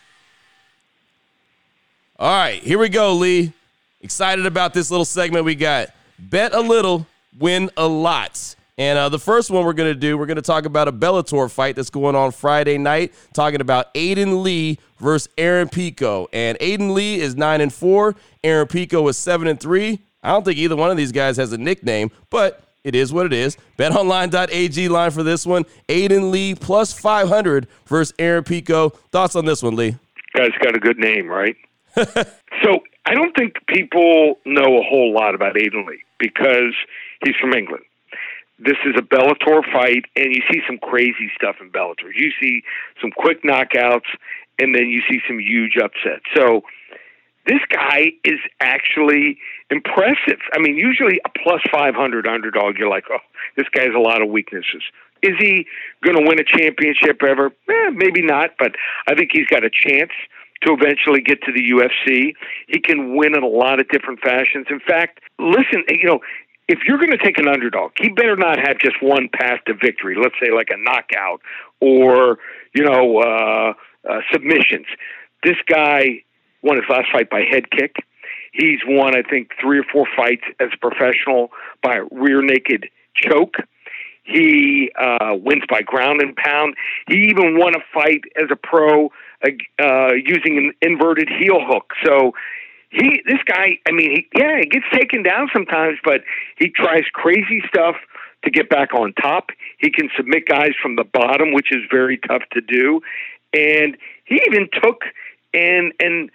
All 2.18 2.36
right, 2.36 2.60
here 2.62 2.78
we 2.78 2.88
go, 2.88 3.14
Lee. 3.14 3.52
Excited 4.00 4.44
about 4.44 4.74
this 4.74 4.90
little 4.90 5.04
segment 5.04 5.44
we 5.44 5.54
got. 5.54 5.90
Bet 6.18 6.52
a 6.52 6.60
little, 6.60 7.06
win 7.38 7.70
a 7.76 7.86
lot. 7.86 8.56
And 8.76 8.96
uh, 8.96 9.08
the 9.08 9.18
first 9.18 9.50
one 9.50 9.64
we're 9.64 9.72
going 9.72 9.92
to 9.92 9.98
do, 9.98 10.16
we're 10.16 10.26
going 10.26 10.36
to 10.36 10.42
talk 10.42 10.64
about 10.64 10.86
a 10.86 10.92
Bellator 10.92 11.50
fight 11.50 11.76
that's 11.76 11.90
going 11.90 12.14
on 12.14 12.30
Friday 12.30 12.78
night, 12.78 13.12
talking 13.34 13.60
about 13.60 13.92
Aiden 13.94 14.42
Lee 14.42 14.78
versus 14.98 15.28
Aaron 15.36 15.68
Pico. 15.68 16.28
And 16.32 16.56
Aiden 16.60 16.92
Lee 16.92 17.20
is 17.20 17.34
9 17.34 17.60
and 17.60 17.72
4, 17.72 18.14
Aaron 18.44 18.68
Pico 18.68 19.06
is 19.08 19.18
7 19.18 19.48
and 19.48 19.60
3. 19.60 19.98
I 20.22 20.30
don't 20.30 20.44
think 20.44 20.58
either 20.58 20.76
one 20.76 20.90
of 20.90 20.96
these 20.96 21.12
guys 21.12 21.36
has 21.38 21.52
a 21.52 21.58
nickname, 21.58 22.10
but 22.30 22.67
it 22.84 22.94
is 22.94 23.12
what 23.12 23.26
it 23.26 23.32
is. 23.32 23.56
BetOnline.ag 23.78 24.88
line 24.88 25.10
for 25.10 25.22
this 25.22 25.46
one. 25.46 25.64
Aiden 25.88 26.30
Lee 26.30 26.54
plus 26.54 26.92
500 26.92 27.66
versus 27.86 28.14
Aaron 28.18 28.44
Pico. 28.44 28.90
Thoughts 29.10 29.36
on 29.36 29.44
this 29.44 29.62
one, 29.62 29.76
Lee? 29.76 29.96
Guy's 30.34 30.52
got 30.62 30.76
a 30.76 30.78
good 30.78 30.98
name, 30.98 31.26
right? 31.28 31.56
so 31.96 32.80
I 33.06 33.14
don't 33.14 33.34
think 33.36 33.54
people 33.66 34.38
know 34.44 34.78
a 34.78 34.82
whole 34.82 35.12
lot 35.12 35.34
about 35.34 35.54
Aiden 35.54 35.86
Lee 35.86 36.02
because 36.18 36.74
he's 37.24 37.34
from 37.40 37.52
England. 37.52 37.84
This 38.58 38.76
is 38.84 38.94
a 38.96 39.02
Bellator 39.02 39.62
fight, 39.72 40.04
and 40.16 40.34
you 40.34 40.42
see 40.50 40.60
some 40.66 40.78
crazy 40.78 41.30
stuff 41.36 41.56
in 41.60 41.70
Bellator. 41.70 42.10
You 42.14 42.32
see 42.40 42.62
some 43.00 43.12
quick 43.12 43.42
knockouts, 43.44 44.08
and 44.58 44.74
then 44.74 44.88
you 44.88 45.00
see 45.08 45.20
some 45.28 45.38
huge 45.38 45.76
upsets. 45.76 46.24
So 46.34 46.62
this 47.48 47.60
guy 47.70 48.12
is 48.24 48.38
actually 48.60 49.38
impressive. 49.70 50.38
I 50.52 50.58
mean, 50.58 50.76
usually 50.76 51.18
a 51.24 51.30
plus 51.42 51.62
500 51.72 52.28
underdog, 52.28 52.76
you're 52.76 52.90
like, 52.90 53.04
oh, 53.10 53.24
this 53.56 53.66
guy 53.72 53.84
has 53.84 53.94
a 53.96 54.00
lot 54.00 54.20
of 54.20 54.28
weaknesses. 54.28 54.82
Is 55.22 55.32
he 55.40 55.66
going 56.04 56.16
to 56.16 56.28
win 56.28 56.38
a 56.38 56.44
championship 56.44 57.22
ever? 57.26 57.46
Eh, 57.68 57.90
maybe 57.94 58.22
not, 58.22 58.50
but 58.58 58.72
I 59.08 59.14
think 59.14 59.30
he's 59.32 59.46
got 59.46 59.64
a 59.64 59.70
chance 59.70 60.12
to 60.62 60.76
eventually 60.78 61.22
get 61.22 61.40
to 61.42 61.52
the 61.52 61.62
UFC. 61.72 62.34
He 62.68 62.80
can 62.80 63.16
win 63.16 63.34
in 63.34 63.42
a 63.42 63.48
lot 63.48 63.80
of 63.80 63.88
different 63.88 64.20
fashions. 64.20 64.66
In 64.70 64.80
fact, 64.80 65.20
listen, 65.38 65.84
you 65.88 66.06
know, 66.06 66.20
if 66.68 66.80
you're 66.86 66.98
going 66.98 67.10
to 67.10 67.18
take 67.18 67.38
an 67.38 67.48
underdog, 67.48 67.92
he 67.98 68.10
better 68.10 68.36
not 68.36 68.58
have 68.58 68.78
just 68.78 69.02
one 69.02 69.28
path 69.32 69.60
to 69.66 69.74
victory. 69.74 70.16
Let's 70.20 70.34
say 70.40 70.52
like 70.54 70.68
a 70.70 70.76
knockout 70.76 71.40
or 71.80 72.38
you 72.74 72.84
know 72.84 73.18
uh, 73.18 73.72
uh, 74.08 74.20
submissions. 74.30 74.86
This 75.42 75.56
guy 75.66 76.24
won 76.62 76.76
his 76.76 76.84
last 76.88 77.08
fight 77.12 77.30
by 77.30 77.42
head 77.48 77.70
kick. 77.70 77.96
He's 78.52 78.80
won, 78.86 79.16
I 79.16 79.22
think, 79.22 79.50
three 79.60 79.78
or 79.78 79.84
four 79.84 80.06
fights 80.16 80.44
as 80.58 80.68
a 80.74 80.78
professional 80.78 81.50
by 81.82 82.00
rear 82.10 82.42
naked 82.42 82.88
choke. 83.14 83.56
He 84.24 84.90
uh, 85.00 85.34
wins 85.34 85.62
by 85.70 85.82
ground 85.82 86.20
and 86.20 86.36
pound. 86.36 86.74
He 87.08 87.28
even 87.30 87.58
won 87.58 87.74
a 87.74 87.82
fight 87.94 88.22
as 88.36 88.48
a 88.52 88.56
pro 88.56 89.10
uh, 89.44 90.12
using 90.14 90.58
an 90.58 90.72
inverted 90.82 91.28
heel 91.28 91.60
hook. 91.60 91.92
So 92.04 92.32
he, 92.90 93.22
this 93.26 93.40
guy, 93.46 93.78
I 93.86 93.92
mean, 93.92 94.10
he, 94.10 94.28
yeah, 94.38 94.58
he 94.60 94.66
gets 94.66 94.84
taken 94.92 95.22
down 95.22 95.48
sometimes, 95.52 95.98
but 96.04 96.22
he 96.56 96.68
tries 96.70 97.04
crazy 97.12 97.62
stuff 97.68 97.96
to 98.44 98.50
get 98.50 98.68
back 98.68 98.94
on 98.94 99.12
top. 99.14 99.50
He 99.78 99.90
can 99.90 100.08
submit 100.16 100.46
guys 100.46 100.72
from 100.80 100.96
the 100.96 101.04
bottom, 101.04 101.52
which 101.52 101.72
is 101.72 101.82
very 101.90 102.18
tough 102.18 102.42
to 102.52 102.60
do. 102.60 103.00
And 103.52 103.96
he 104.24 104.40
even 104.46 104.68
took 104.82 105.04
and 105.54 105.92
and 106.00 106.30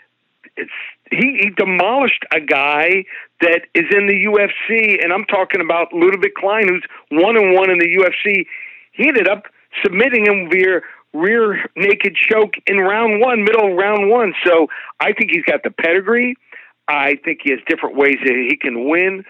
he, 0.55 0.67
he 1.11 1.49
demolished 1.55 2.23
a 2.33 2.39
guy 2.39 3.05
that 3.41 3.61
is 3.73 3.85
in 3.91 4.07
the 4.07 4.25
UFC, 4.25 5.03
and 5.03 5.11
I'm 5.11 5.25
talking 5.25 5.61
about 5.61 5.91
Ludovit 5.91 6.33
Klein, 6.37 6.67
who's 6.67 6.83
one 7.09 7.37
and 7.37 7.53
one 7.53 7.69
in 7.69 7.79
the 7.79 7.97
UFC. 7.97 8.45
He 8.91 9.07
ended 9.07 9.27
up 9.27 9.43
submitting 9.83 10.25
him 10.25 10.49
via 10.49 10.81
rear 11.13 11.69
naked 11.75 12.15
choke 12.15 12.55
in 12.67 12.77
round 12.77 13.21
one, 13.21 13.43
middle 13.43 13.71
of 13.71 13.77
round 13.77 14.09
one. 14.09 14.33
So 14.45 14.67
I 14.99 15.13
think 15.13 15.31
he's 15.31 15.43
got 15.45 15.63
the 15.63 15.71
pedigree. 15.71 16.35
I 16.87 17.17
think 17.23 17.39
he 17.43 17.51
has 17.51 17.59
different 17.67 17.95
ways 17.95 18.17
that 18.23 18.47
he 18.49 18.57
can 18.57 18.89
win. 18.89 19.23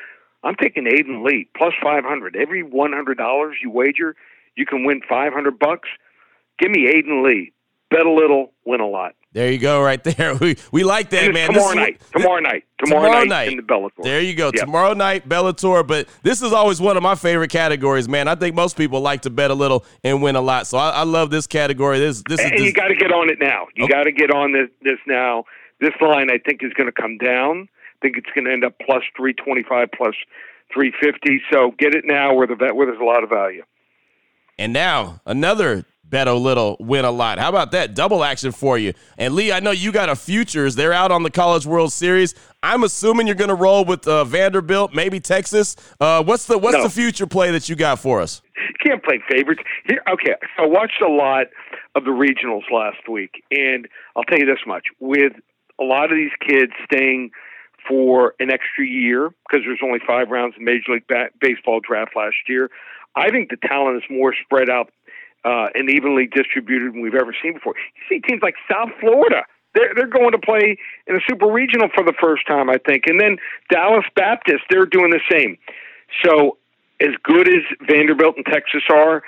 I'm 0.44 0.56
taking 0.56 0.86
Aiden 0.86 1.24
Lee 1.24 1.48
plus 1.56 1.74
500. 1.82 2.36
Every 2.36 2.64
$100 2.64 3.52
you 3.62 3.70
wager, 3.70 4.16
you 4.56 4.66
can 4.66 4.86
win 4.86 5.02
500 5.08 5.60
bucks. 5.60 5.90
Give 6.60 6.72
me 6.72 6.92
Aiden 6.92 7.24
Lee. 7.24 7.54
Bet 7.94 8.06
a 8.06 8.12
little, 8.12 8.52
win 8.66 8.82
a 8.82 8.88
lot. 8.88 9.14
There 9.34 9.52
you 9.52 9.58
go, 9.58 9.82
right 9.82 10.04
there. 10.04 10.36
We 10.44 10.56
we 10.72 10.84
like 10.84 11.10
that, 11.10 11.34
man. 11.34 11.54
Tomorrow 11.54 11.74
night. 11.74 12.02
Tomorrow 12.12 12.40
night. 12.40 12.64
Tomorrow, 12.84 13.06
tomorrow 13.06 13.24
night, 13.24 13.48
in 13.50 13.58
the 13.58 13.64
Bellator. 13.64 14.04
There 14.04 14.22
you 14.22 14.36
go. 14.36 14.52
Yep. 14.54 14.66
Tomorrow 14.66 14.94
night, 14.94 15.28
Bellator. 15.28 15.86
But 15.86 16.08
this 16.22 16.42
is 16.42 16.52
always 16.54 16.82
one 16.82 16.98
of 16.98 17.04
my 17.04 17.16
favorite 17.16 17.50
categories, 17.50 18.08
man. 18.10 18.28
I 18.28 18.36
think 18.36 18.56
most 18.56 18.78
people 18.78 19.02
like 19.02 19.22
to 19.22 19.30
bet 19.30 19.50
a 19.52 19.54
little 19.54 19.86
and 20.04 20.22
win 20.22 20.36
a 20.36 20.42
lot. 20.42 20.68
So 20.68 20.78
I, 20.78 20.90
I 20.90 21.04
love 21.04 21.30
this 21.30 21.48
category. 21.48 22.00
This 22.00 22.24
this 22.28 22.40
and 22.42 22.54
is. 22.54 22.60
And 22.60 22.66
you 22.66 22.74
got 22.74 22.90
to 22.90 22.96
get 22.96 23.12
on 23.12 23.30
it 23.30 23.40
now. 23.40 23.68
You 23.76 23.86
okay. 23.86 23.94
got 23.94 24.04
to 24.04 24.12
get 24.12 24.32
on 24.32 24.52
this 24.52 24.70
this 24.82 25.00
now. 25.08 25.46
This 25.80 25.94
line, 26.02 26.30
I 26.30 26.38
think, 26.38 26.64
is 26.64 26.74
going 26.74 26.88
to 26.88 27.02
come 27.02 27.18
down. 27.18 27.68
I 27.72 27.98
think 28.02 28.18
it's 28.18 28.30
going 28.36 28.46
to 28.46 28.52
end 28.52 28.64
up 28.64 28.76
plus 28.86 29.04
three 29.16 29.34
twenty 29.34 29.64
five, 29.64 29.90
plus 29.96 30.16
three 30.74 30.94
fifty. 31.02 31.42
So 31.52 31.72
get 31.80 31.96
it 31.96 32.06
now, 32.06 32.34
where 32.36 32.48
the 32.48 32.56
where 32.74 32.86
there's 32.86 33.02
a 33.02 33.06
lot 33.06 33.24
of 33.24 33.30
value. 33.30 33.64
And 34.60 34.74
now 34.74 35.22
another 35.26 35.86
bet 36.14 36.28
a 36.28 36.34
little, 36.34 36.78
win 36.80 37.06
a 37.06 37.12
lot. 37.12 37.40
How 37.40 37.50
about 37.50 37.72
that 37.72 37.96
double 37.96 38.24
action 38.24 38.52
for 38.52 38.78
you? 38.78 38.94
And 39.18 39.34
Lee, 39.34 39.52
I 39.52 39.60
know 39.60 39.72
you 39.72 39.92
got 39.92 40.10
a 40.10 40.16
futures. 40.16 40.76
They're 40.76 40.94
out 40.94 41.12
on 41.12 41.24
the 41.24 41.32
College 41.32 41.66
World 41.66 41.92
Series. 41.92 42.36
I'm 42.62 42.84
assuming 42.84 43.26
you're 43.26 43.36
going 43.36 43.50
to 43.50 43.56
roll 43.56 43.84
with 43.84 44.08
uh, 44.08 44.24
Vanderbilt, 44.24 44.94
maybe 44.94 45.20
Texas. 45.20 45.76
Uh, 46.00 46.24
what's 46.24 46.46
the 46.46 46.60
what's 46.60 46.78
no. 46.78 46.84
the 46.84 46.90
future 46.92 47.26
play 47.26 47.50
that 47.50 47.68
you 47.68 47.76
got 47.76 47.98
for 47.98 48.22
us? 48.22 48.44
You 48.56 48.92
can't 48.92 49.04
play 49.04 49.22
favorites. 49.28 49.64
Here, 49.88 50.04
okay, 50.14 50.36
so 50.56 50.66
I 50.66 50.68
watched 50.68 51.02
a 51.02 51.10
lot 51.10 51.48
of 51.96 52.06
the 52.06 52.12
regionals 52.12 52.70
last 52.72 53.10
week, 53.10 53.44
and 53.50 53.88
I'll 54.16 54.24
tell 54.24 54.38
you 54.38 54.46
this 54.46 54.60
much: 54.68 54.86
with 55.00 55.34
a 55.82 55.84
lot 55.84 56.12
of 56.12 56.18
these 56.18 56.32
kids 56.48 56.74
staying 56.86 57.32
for 57.88 58.36
an 58.40 58.52
extra 58.52 58.86
year 58.86 59.32
because 59.50 59.66
there's 59.66 59.82
only 59.84 60.00
five 60.06 60.30
rounds 60.30 60.54
in 60.60 60.64
Major 60.64 60.94
League 60.94 61.08
ba- 61.08 61.32
Baseball 61.42 61.80
draft 61.80 62.16
last 62.16 62.36
year. 62.48 62.70
I 63.16 63.32
think 63.32 63.50
the 63.50 63.58
talent 63.58 63.98
is 63.98 64.04
more 64.10 64.34
spread 64.44 64.70
out 64.70 64.92
uh, 65.46 65.68
and 65.76 65.90
evenly 65.90 66.28
distributed 66.28 66.94
than 66.94 67.02
we've 67.02 67.16
ever 67.16 67.36
seen 67.42 67.54
before. 67.54 67.74
You 67.78 68.18
see 68.18 68.22
teams 68.22 68.42
like 68.42 68.56
South 68.70 68.90
Florida. 69.00 69.44
They're, 69.76 69.94
they're 69.96 70.08
going 70.08 70.32
to 70.32 70.40
play 70.40 70.78
in 71.08 71.16
a 71.16 71.20
super 71.28 71.48
regional 71.48 71.90
for 71.94 72.04
the 72.04 72.14
first 72.22 72.48
time, 72.48 72.70
I 72.70 72.78
think. 72.78 73.06
And 73.08 73.20
then 73.20 73.38
Dallas 73.70 74.06
Baptist, 74.16 74.64
they're 74.70 74.86
doing 74.86 75.10
the 75.12 75.22
same. 75.32 75.58
So, 76.24 76.58
as 77.02 77.10
good 77.24 77.50
as 77.50 77.64
Vanderbilt 77.88 78.38
and 78.38 78.46
Texas 78.46 78.84
are, 78.94 79.24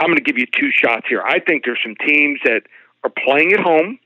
I'm 0.00 0.06
going 0.06 0.16
to 0.16 0.22
give 0.22 0.38
you 0.38 0.46
two 0.46 0.70
shots 0.72 1.06
here. 1.08 1.22
I 1.22 1.40
think 1.40 1.64
there's 1.64 1.80
some 1.82 1.96
teams 2.06 2.38
that 2.44 2.62
are 3.02 3.10
playing 3.10 3.52
at 3.52 3.60
home 3.60 3.98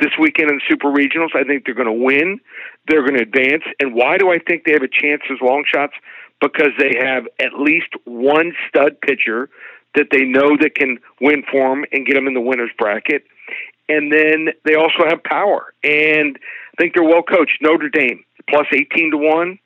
this 0.00 0.10
weekend 0.20 0.50
in 0.50 0.56
the 0.56 0.62
super 0.68 0.88
regionals. 0.88 1.34
I 1.34 1.44
think 1.44 1.64
they're 1.64 1.74
going 1.74 1.86
to 1.86 2.04
win. 2.04 2.40
They're 2.86 3.02
going 3.02 3.16
to 3.16 3.22
advance. 3.22 3.64
And 3.80 3.94
why 3.94 4.18
do 4.18 4.30
I 4.30 4.38
think 4.38 4.64
they 4.64 4.72
have 4.72 4.82
a 4.82 4.88
chance 4.88 5.22
as 5.30 5.38
long 5.40 5.64
shots? 5.66 5.94
Because 6.40 6.70
they 6.78 6.94
have 7.02 7.24
at 7.40 7.58
least 7.58 7.88
one 8.04 8.52
stud 8.68 9.00
pitcher 9.00 9.48
that 9.94 10.08
they 10.10 10.24
know 10.24 10.56
that 10.60 10.74
can 10.74 10.98
win 11.20 11.42
for 11.50 11.70
them 11.70 11.84
and 11.92 12.06
get 12.06 12.14
them 12.14 12.26
in 12.26 12.34
the 12.34 12.40
winners 12.40 12.70
bracket. 12.78 13.24
And 13.88 14.12
then 14.12 14.48
they 14.64 14.74
also 14.74 15.08
have 15.08 15.22
power, 15.24 15.72
and 15.82 16.38
I 16.38 16.76
think 16.78 16.94
they're 16.94 17.02
well 17.02 17.22
coached. 17.22 17.58
Notre 17.62 17.88
Dame 17.88 18.24
plus 18.48 18.66
eighteen 18.72 19.10
to 19.12 19.16
one. 19.16 19.58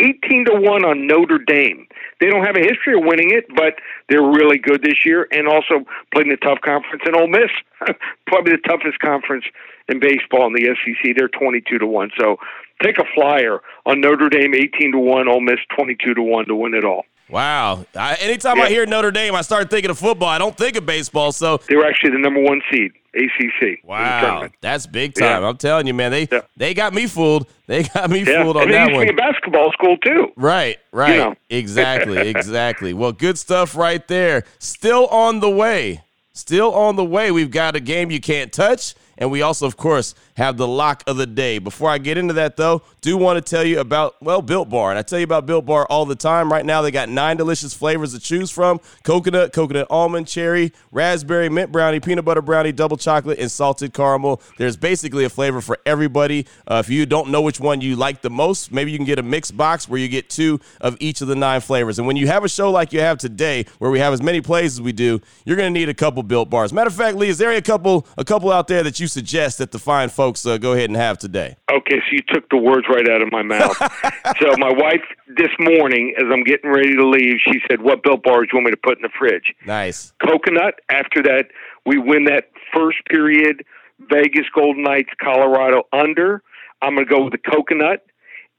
18 0.00 0.46
to 0.46 0.54
1 0.54 0.84
on 0.84 1.06
Notre 1.06 1.38
Dame. 1.38 1.86
They 2.20 2.28
don't 2.28 2.44
have 2.44 2.56
a 2.56 2.60
history 2.60 2.94
of 2.94 3.04
winning 3.04 3.30
it, 3.30 3.44
but 3.54 3.76
they're 4.08 4.22
really 4.22 4.58
good 4.58 4.82
this 4.82 5.04
year 5.04 5.28
and 5.30 5.46
also 5.46 5.84
playing 6.12 6.28
in 6.28 6.32
a 6.32 6.36
tough 6.38 6.60
conference. 6.64 7.02
And 7.04 7.14
Ole 7.14 7.28
Miss, 7.28 7.50
probably 8.26 8.52
the 8.52 8.68
toughest 8.68 8.98
conference 9.00 9.44
in 9.88 10.00
baseball 10.00 10.46
in 10.46 10.54
the 10.54 10.74
SEC. 10.84 11.14
They're 11.16 11.28
22 11.28 11.78
to 11.78 11.86
1. 11.86 12.10
So 12.18 12.38
take 12.82 12.98
a 12.98 13.04
flyer 13.14 13.60
on 13.84 14.00
Notre 14.00 14.28
Dame 14.28 14.54
18 14.54 14.92
to 14.92 14.98
1, 14.98 15.28
Ole 15.28 15.40
Miss 15.40 15.60
22 15.76 16.14
to 16.14 16.22
1 16.22 16.46
to 16.46 16.54
win 16.54 16.74
it 16.74 16.84
all. 16.84 17.04
Wow. 17.30 17.86
I, 17.94 18.14
anytime 18.16 18.58
yeah. 18.58 18.64
I 18.64 18.68
hear 18.68 18.86
Notre 18.86 19.10
Dame, 19.10 19.34
I 19.34 19.42
start 19.42 19.70
thinking 19.70 19.90
of 19.90 19.98
football. 19.98 20.28
I 20.28 20.38
don't 20.38 20.56
think 20.56 20.76
of 20.76 20.86
baseball. 20.86 21.32
So 21.32 21.58
they 21.68 21.76
were 21.76 21.86
actually 21.86 22.10
the 22.10 22.18
number 22.18 22.40
one 22.42 22.60
seed, 22.70 22.92
ACC. 23.14 23.84
Wow, 23.84 24.48
that's 24.60 24.86
big 24.86 25.14
time. 25.14 25.42
Yeah. 25.42 25.48
I'm 25.48 25.56
telling 25.56 25.86
you, 25.86 25.94
man. 25.94 26.10
They 26.10 26.28
yeah. 26.30 26.40
they 26.56 26.74
got 26.74 26.94
me 26.94 27.06
fooled. 27.06 27.46
They 27.66 27.84
got 27.84 28.10
me 28.10 28.24
fooled 28.24 28.56
on 28.56 28.64
and 28.64 28.72
that 28.72 28.92
one. 28.92 29.14
basketball 29.16 29.72
school 29.72 29.96
too. 29.98 30.32
Right, 30.36 30.78
right. 30.92 31.12
You 31.12 31.18
know. 31.18 31.34
exactly, 31.50 32.28
exactly. 32.28 32.92
Well, 32.94 33.12
good 33.12 33.38
stuff 33.38 33.76
right 33.76 34.06
there. 34.08 34.44
Still 34.58 35.06
on 35.06 35.40
the 35.40 35.50
way. 35.50 36.02
Still 36.32 36.74
on 36.74 36.96
the 36.96 37.04
way. 37.04 37.30
We've 37.30 37.50
got 37.50 37.76
a 37.76 37.80
game 37.80 38.10
you 38.10 38.20
can't 38.20 38.52
touch 38.52 38.94
and 39.20 39.30
we 39.30 39.42
also, 39.42 39.66
of 39.66 39.76
course, 39.76 40.14
have 40.40 40.56
the 40.56 40.66
lock 40.66 41.02
of 41.06 41.18
the 41.18 41.26
day. 41.26 41.58
Before 41.58 41.90
I 41.90 41.98
get 41.98 42.16
into 42.16 42.34
that, 42.34 42.56
though, 42.56 42.82
do 43.02 43.16
want 43.18 43.44
to 43.44 43.50
tell 43.50 43.62
you 43.62 43.78
about, 43.78 44.16
well, 44.22 44.40
Built 44.40 44.70
Bar. 44.70 44.90
And 44.90 44.98
I 44.98 45.02
tell 45.02 45.18
you 45.18 45.24
about 45.24 45.44
Built 45.44 45.66
Bar 45.66 45.86
all 45.86 46.06
the 46.06 46.14
time. 46.14 46.50
Right 46.50 46.64
now, 46.64 46.80
they 46.80 46.90
got 46.90 47.10
nine 47.10 47.36
delicious 47.36 47.74
flavors 47.74 48.14
to 48.14 48.18
choose 48.18 48.50
from 48.50 48.80
coconut, 49.04 49.52
coconut 49.52 49.86
almond, 49.90 50.26
cherry, 50.26 50.72
raspberry, 50.92 51.50
mint 51.50 51.70
brownie, 51.70 52.00
peanut 52.00 52.24
butter 52.24 52.40
brownie, 52.40 52.72
double 52.72 52.96
chocolate, 52.96 53.38
and 53.38 53.50
salted 53.50 53.92
caramel. 53.92 54.40
There's 54.56 54.78
basically 54.78 55.24
a 55.24 55.28
flavor 55.28 55.60
for 55.60 55.78
everybody. 55.84 56.46
Uh, 56.66 56.82
if 56.84 56.88
you 56.88 57.04
don't 57.04 57.28
know 57.28 57.42
which 57.42 57.60
one 57.60 57.82
you 57.82 57.96
like 57.96 58.22
the 58.22 58.30
most, 58.30 58.72
maybe 58.72 58.92
you 58.92 58.98
can 58.98 59.06
get 59.06 59.18
a 59.18 59.22
mixed 59.22 59.56
box 59.58 59.88
where 59.88 60.00
you 60.00 60.08
get 60.08 60.30
two 60.30 60.58
of 60.80 60.96
each 61.00 61.20
of 61.20 61.28
the 61.28 61.36
nine 61.36 61.60
flavors. 61.60 61.98
And 61.98 62.06
when 62.06 62.16
you 62.16 62.28
have 62.28 62.44
a 62.44 62.48
show 62.48 62.70
like 62.70 62.94
you 62.94 63.00
have 63.00 63.18
today, 63.18 63.66
where 63.78 63.90
we 63.90 63.98
have 63.98 64.14
as 64.14 64.22
many 64.22 64.40
plays 64.40 64.72
as 64.72 64.80
we 64.80 64.92
do, 64.92 65.20
you're 65.44 65.56
going 65.56 65.72
to 65.72 65.78
need 65.78 65.90
a 65.90 65.94
couple 65.94 66.22
Built 66.22 66.48
Bars. 66.48 66.72
Matter 66.72 66.88
of 66.88 66.94
fact, 66.94 67.18
Lee, 67.18 67.28
is 67.28 67.36
there 67.36 67.52
a 67.52 67.60
couple, 67.60 68.06
a 68.16 68.24
couple 68.24 68.50
out 68.50 68.68
there 68.68 68.82
that 68.82 68.98
you 68.98 69.06
suggest 69.06 69.58
that 69.58 69.70
the 69.70 69.78
fine 69.78 70.08
folks 70.08 70.29
folks 70.30 70.46
uh, 70.46 70.58
go 70.58 70.72
ahead 70.72 70.88
and 70.88 70.96
have 70.96 71.18
today? 71.18 71.56
Okay, 71.70 71.96
so 71.96 72.12
you 72.12 72.20
took 72.28 72.48
the 72.50 72.56
words 72.56 72.86
right 72.88 73.08
out 73.08 73.20
of 73.20 73.32
my 73.32 73.42
mouth. 73.42 73.76
so 74.40 74.54
my 74.58 74.72
wife 74.72 75.02
this 75.36 75.50
morning, 75.58 76.14
as 76.18 76.24
I'm 76.30 76.44
getting 76.44 76.70
ready 76.70 76.94
to 76.94 77.08
leave, 77.08 77.38
she 77.44 77.60
said, 77.68 77.82
"What 77.82 78.04
Built 78.04 78.22
bars 78.22 78.48
do 78.50 78.56
you 78.56 78.58
want 78.58 78.66
me 78.66 78.70
to 78.70 78.76
put 78.76 78.98
in 78.98 79.02
the 79.02 79.10
fridge?" 79.18 79.54
Nice. 79.66 80.12
Coconut. 80.24 80.80
After 80.88 81.20
that, 81.24 81.48
we 81.84 81.98
win 81.98 82.24
that 82.26 82.50
first 82.72 82.98
period. 83.08 83.64
Vegas 84.08 84.46
Golden 84.54 84.84
Knights, 84.84 85.10
Colorado 85.20 85.82
under. 85.92 86.42
I'm 86.80 86.94
going 86.94 87.06
to 87.06 87.12
go 87.12 87.24
with 87.24 87.32
the 87.32 87.50
coconut, 87.50 88.06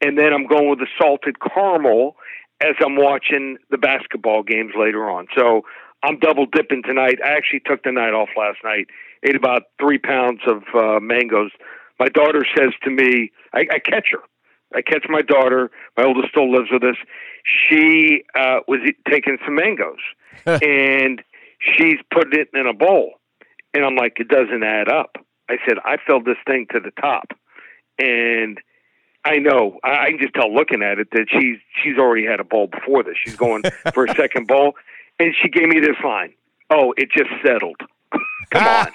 and 0.02 0.18
then 0.18 0.34
I'm 0.34 0.46
going 0.46 0.70
with 0.70 0.80
the 0.80 0.88
salted 1.00 1.38
caramel 1.40 2.18
as 2.62 2.76
I'm 2.84 2.96
watching 2.96 3.58
the 3.72 3.78
basketball 3.78 4.44
games 4.44 4.74
later 4.78 5.10
on. 5.10 5.28
So 5.36 5.64
I'm 6.04 6.18
double 6.20 6.46
dipping 6.46 6.84
tonight. 6.84 7.20
I 7.24 7.30
actually 7.30 7.62
took 7.66 7.84
the 7.84 7.92
night 7.92 8.14
off 8.14 8.30
last 8.38 8.60
night. 8.64 8.88
Ate 9.24 9.36
about 9.36 9.64
three 9.80 10.00
pounds 10.00 10.42
of 10.48 10.64
uh, 10.74 11.00
mangoes. 11.00 11.52
My 12.00 12.08
daughter 12.08 12.44
says 12.58 12.72
to 12.84 12.90
me, 12.90 13.32
I, 13.54 13.68
I 13.72 13.80
catch 13.80 14.10
her. 14.12 14.20
I 14.74 14.82
catch 14.82 15.06
my 15.10 15.22
daughter. 15.22 15.70
My 15.98 16.06
oldest 16.06 16.30
still 16.30 16.52
lives 16.52 16.70
with 16.72 16.84
us. 16.84 16.96
She 17.44 18.24
uh, 18.36 18.60
was 18.68 18.80
taking 19.10 19.38
some 19.46 19.56
mangoes, 19.56 20.00
and 20.46 21.22
she's 21.60 22.00
putting 22.12 22.40
it 22.40 22.50
in 22.54 22.66
a 22.66 22.74
bowl. 22.74 23.14
And 23.74 23.86
I'm 23.86 23.96
like, 23.96 24.14
it 24.20 24.28
doesn't 24.28 24.64
add 24.64 24.90
up. 24.90 25.18
I 25.50 25.58
said, 25.68 25.78
I 25.84 25.98
filled 26.06 26.26
this 26.26 26.38
thing 26.48 26.68
to 26.72 26.80
the 26.80 26.92
top, 27.02 27.34
and 28.00 28.60
I 29.26 29.38
know. 29.38 29.78
I 29.84 30.10
can 30.10 30.20
just 30.20 30.34
tell 30.34 30.54
looking 30.54 30.82
at 30.82 30.98
it 30.98 31.10
that 31.12 31.28
she's 31.30 31.58
she's 31.84 31.98
already 31.98 32.26
had 32.26 32.40
a 32.40 32.44
bowl 32.44 32.68
before 32.68 33.04
this. 33.04 33.16
She's 33.24 33.36
going 33.36 33.64
for 33.94 34.06
a 34.06 34.16
second 34.16 34.48
bowl, 34.48 34.76
and 35.26 35.36
she 35.42 35.50
gave 35.50 35.68
me 35.68 35.80
this 35.80 35.98
line. 36.04 36.34
Oh, 36.70 36.94
it 36.98 37.10
just 37.12 37.30
settled. 37.44 37.78
Come 38.52 38.68
on. 38.68 38.88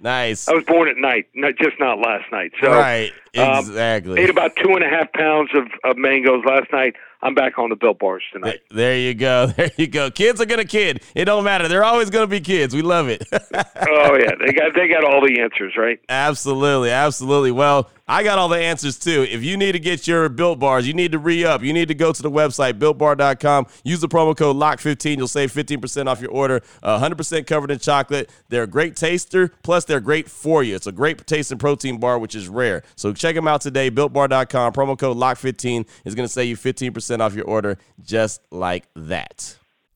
Nice. 0.00 0.48
I 0.48 0.52
was 0.52 0.64
born 0.64 0.88
at 0.88 0.98
night, 0.98 1.28
not 1.34 1.56
just 1.56 1.80
not 1.80 1.98
last 1.98 2.30
night. 2.30 2.52
So 2.60 2.68
right, 2.68 3.10
um, 3.38 3.60
exactly. 3.60 4.20
ate 4.20 4.28
about 4.28 4.54
two 4.56 4.74
and 4.74 4.84
a 4.84 4.88
half 4.88 5.10
pounds 5.12 5.50
of, 5.54 5.66
of 5.82 5.96
mangoes 5.96 6.44
last 6.44 6.70
night. 6.72 6.94
I'm 7.22 7.34
back 7.34 7.58
on 7.58 7.70
the 7.70 7.76
Built 7.76 8.00
Bars 8.00 8.22
tonight. 8.30 8.60
There 8.70 8.98
you 8.98 9.14
go. 9.14 9.50
There 9.56 9.70
you 9.78 9.86
go. 9.86 10.10
Kids 10.10 10.42
are 10.42 10.46
gonna 10.46 10.66
kid. 10.66 11.02
It 11.14 11.24
don't 11.24 11.44
matter. 11.44 11.68
They're 11.68 11.84
always 11.84 12.10
gonna 12.10 12.26
be 12.26 12.40
kids. 12.40 12.74
We 12.74 12.82
love 12.82 13.08
it. 13.08 13.26
oh 13.32 14.16
yeah, 14.18 14.32
they 14.38 14.52
got 14.52 14.74
they 14.74 14.88
got 14.88 15.04
all 15.04 15.24
the 15.24 15.40
answers, 15.40 15.74
right? 15.78 15.98
Absolutely, 16.08 16.90
absolutely. 16.90 17.52
Well, 17.52 17.88
I 18.06 18.22
got 18.22 18.38
all 18.38 18.48
the 18.48 18.58
answers 18.58 18.98
too. 18.98 19.22
If 19.22 19.42
you 19.42 19.56
need 19.56 19.72
to 19.72 19.78
get 19.78 20.06
your 20.06 20.28
built 20.28 20.58
bars, 20.58 20.86
you 20.86 20.92
need 20.92 21.12
to 21.12 21.18
re 21.18 21.44
up. 21.44 21.62
You 21.62 21.72
need 21.72 21.88
to 21.88 21.94
go 21.94 22.12
to 22.12 22.22
the 22.22 22.30
website 22.30 22.74
builtbar.com. 22.74 23.66
Use 23.82 24.00
the 24.00 24.08
promo 24.08 24.36
code 24.36 24.56
LOCK15. 24.56 25.16
You'll 25.16 25.28
save 25.28 25.52
15% 25.52 26.06
off 26.06 26.20
your 26.20 26.30
order. 26.30 26.60
Uh, 26.82 27.00
100% 27.00 27.46
covered 27.46 27.70
in 27.70 27.78
chocolate. 27.78 28.30
They're 28.50 28.64
a 28.64 28.68
great 28.68 28.94
taster. 28.94 29.48
Plus, 29.62 29.86
they're 29.86 30.00
great 30.00 30.28
for 30.28 30.62
you. 30.62 30.74
It's 30.74 30.86
a 30.86 30.92
great 30.92 31.26
taste 31.26 31.50
and 31.50 31.58
protein 31.58 31.98
bar, 31.98 32.18
which 32.18 32.34
is 32.34 32.46
rare. 32.46 32.82
So 32.94 33.14
check 33.14 33.34
them 33.34 33.48
out 33.48 33.62
today. 33.62 33.90
Builtbar.com. 33.90 34.74
Promo 34.74 34.98
code 34.98 35.16
LOCK15 35.16 35.86
is 36.04 36.14
going 36.14 36.26
to 36.26 36.32
save 36.32 36.48
you 36.48 36.56
15% 36.56 37.20
off 37.20 37.34
your 37.34 37.46
order, 37.46 37.78
just 38.02 38.42
like 38.50 38.86
that. 38.96 39.56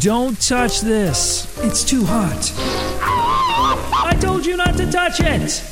Don't 0.00 0.40
touch 0.40 0.80
this. 0.80 1.58
It's 1.58 1.84
too 1.84 2.06
hot. 2.06 2.54
I 4.02 4.16
told 4.18 4.46
you 4.46 4.56
not 4.56 4.74
to 4.78 4.90
touch 4.90 5.20
it. 5.20 5.62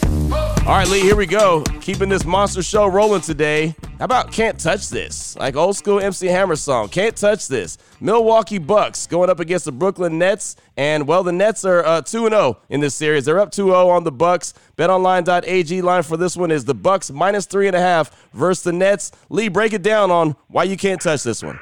All 0.66 0.74
right, 0.74 0.86
Lee, 0.86 1.00
here 1.00 1.16
we 1.16 1.24
go. 1.24 1.62
Keeping 1.80 2.10
this 2.10 2.26
monster 2.26 2.62
show 2.62 2.86
rolling 2.88 3.22
today. 3.22 3.74
How 3.98 4.04
about 4.04 4.30
Can't 4.30 4.60
Touch 4.60 4.90
This? 4.90 5.34
Like 5.38 5.56
old 5.56 5.76
school 5.76 5.98
MC 5.98 6.26
Hammer 6.26 6.56
song. 6.56 6.90
Can't 6.90 7.16
Touch 7.16 7.48
This. 7.48 7.78
Milwaukee 8.00 8.58
Bucks 8.58 9.06
going 9.06 9.30
up 9.30 9.40
against 9.40 9.64
the 9.64 9.72
Brooklyn 9.72 10.18
Nets. 10.18 10.56
And, 10.76 11.08
well, 11.08 11.22
the 11.22 11.32
Nets 11.32 11.64
are 11.64 11.82
uh, 11.82 12.02
2 12.02 12.28
0 12.28 12.58
in 12.68 12.80
this 12.80 12.94
series. 12.94 13.24
They're 13.24 13.40
up 13.40 13.50
2 13.50 13.68
0 13.68 13.88
on 13.88 14.04
the 14.04 14.12
Bucks. 14.12 14.52
BetOnline.ag 14.76 15.80
line 15.80 16.02
for 16.02 16.18
this 16.18 16.36
one 16.36 16.50
is 16.50 16.66
the 16.66 16.74
Bucks 16.74 17.10
minus 17.10 17.46
3.5 17.46 18.12
versus 18.34 18.62
the 18.62 18.72
Nets. 18.72 19.10
Lee, 19.30 19.48
break 19.48 19.72
it 19.72 19.82
down 19.82 20.10
on 20.10 20.36
why 20.48 20.64
you 20.64 20.76
can't 20.76 21.00
touch 21.00 21.22
this 21.22 21.42
one. 21.42 21.58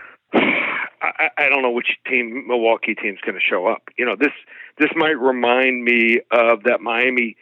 I, 1.03 1.29
I 1.39 1.49
don't 1.49 1.63
know 1.63 1.71
which 1.71 1.99
team 2.11 2.45
Milwaukee 2.47 2.95
team's 2.95 3.21
going 3.21 3.35
to 3.35 3.41
show 3.41 3.67
up. 3.67 3.83
You 3.99 4.05
know, 4.05 4.17
this 4.19 4.33
this 4.79 4.91
might 4.97 5.19
remind 5.19 5.85
me 5.85 6.21
of 6.31 6.65
that 6.65 6.81
Miami 6.81 7.37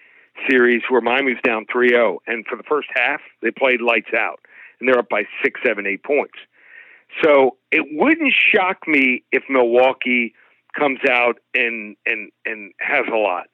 series 0.49 0.83
where 0.89 1.01
Miami's 1.01 1.39
down 1.45 1.65
3-0, 1.73 2.19
and 2.27 2.45
for 2.47 2.57
the 2.57 2.65
first 2.65 2.89
half 2.95 3.21
they 3.43 3.51
played 3.51 3.81
lights 3.81 4.11
out, 4.17 4.41
and 4.79 4.89
they're 4.89 4.99
up 4.99 5.09
by 5.09 5.23
six, 5.43 5.61
seven, 5.65 5.87
eight 5.87 6.03
points. 6.03 6.39
So 7.23 7.57
it 7.71 7.87
wouldn't 7.93 8.33
shock 8.33 8.87
me 8.87 9.23
if 9.31 9.45
Milwaukee 9.49 10.35
comes 10.79 10.99
out 11.09 11.39
and 11.55 11.97
and 12.07 12.31
and 12.45 12.73
has 12.81 13.05
a 13.13 13.17
lot. 13.17 13.47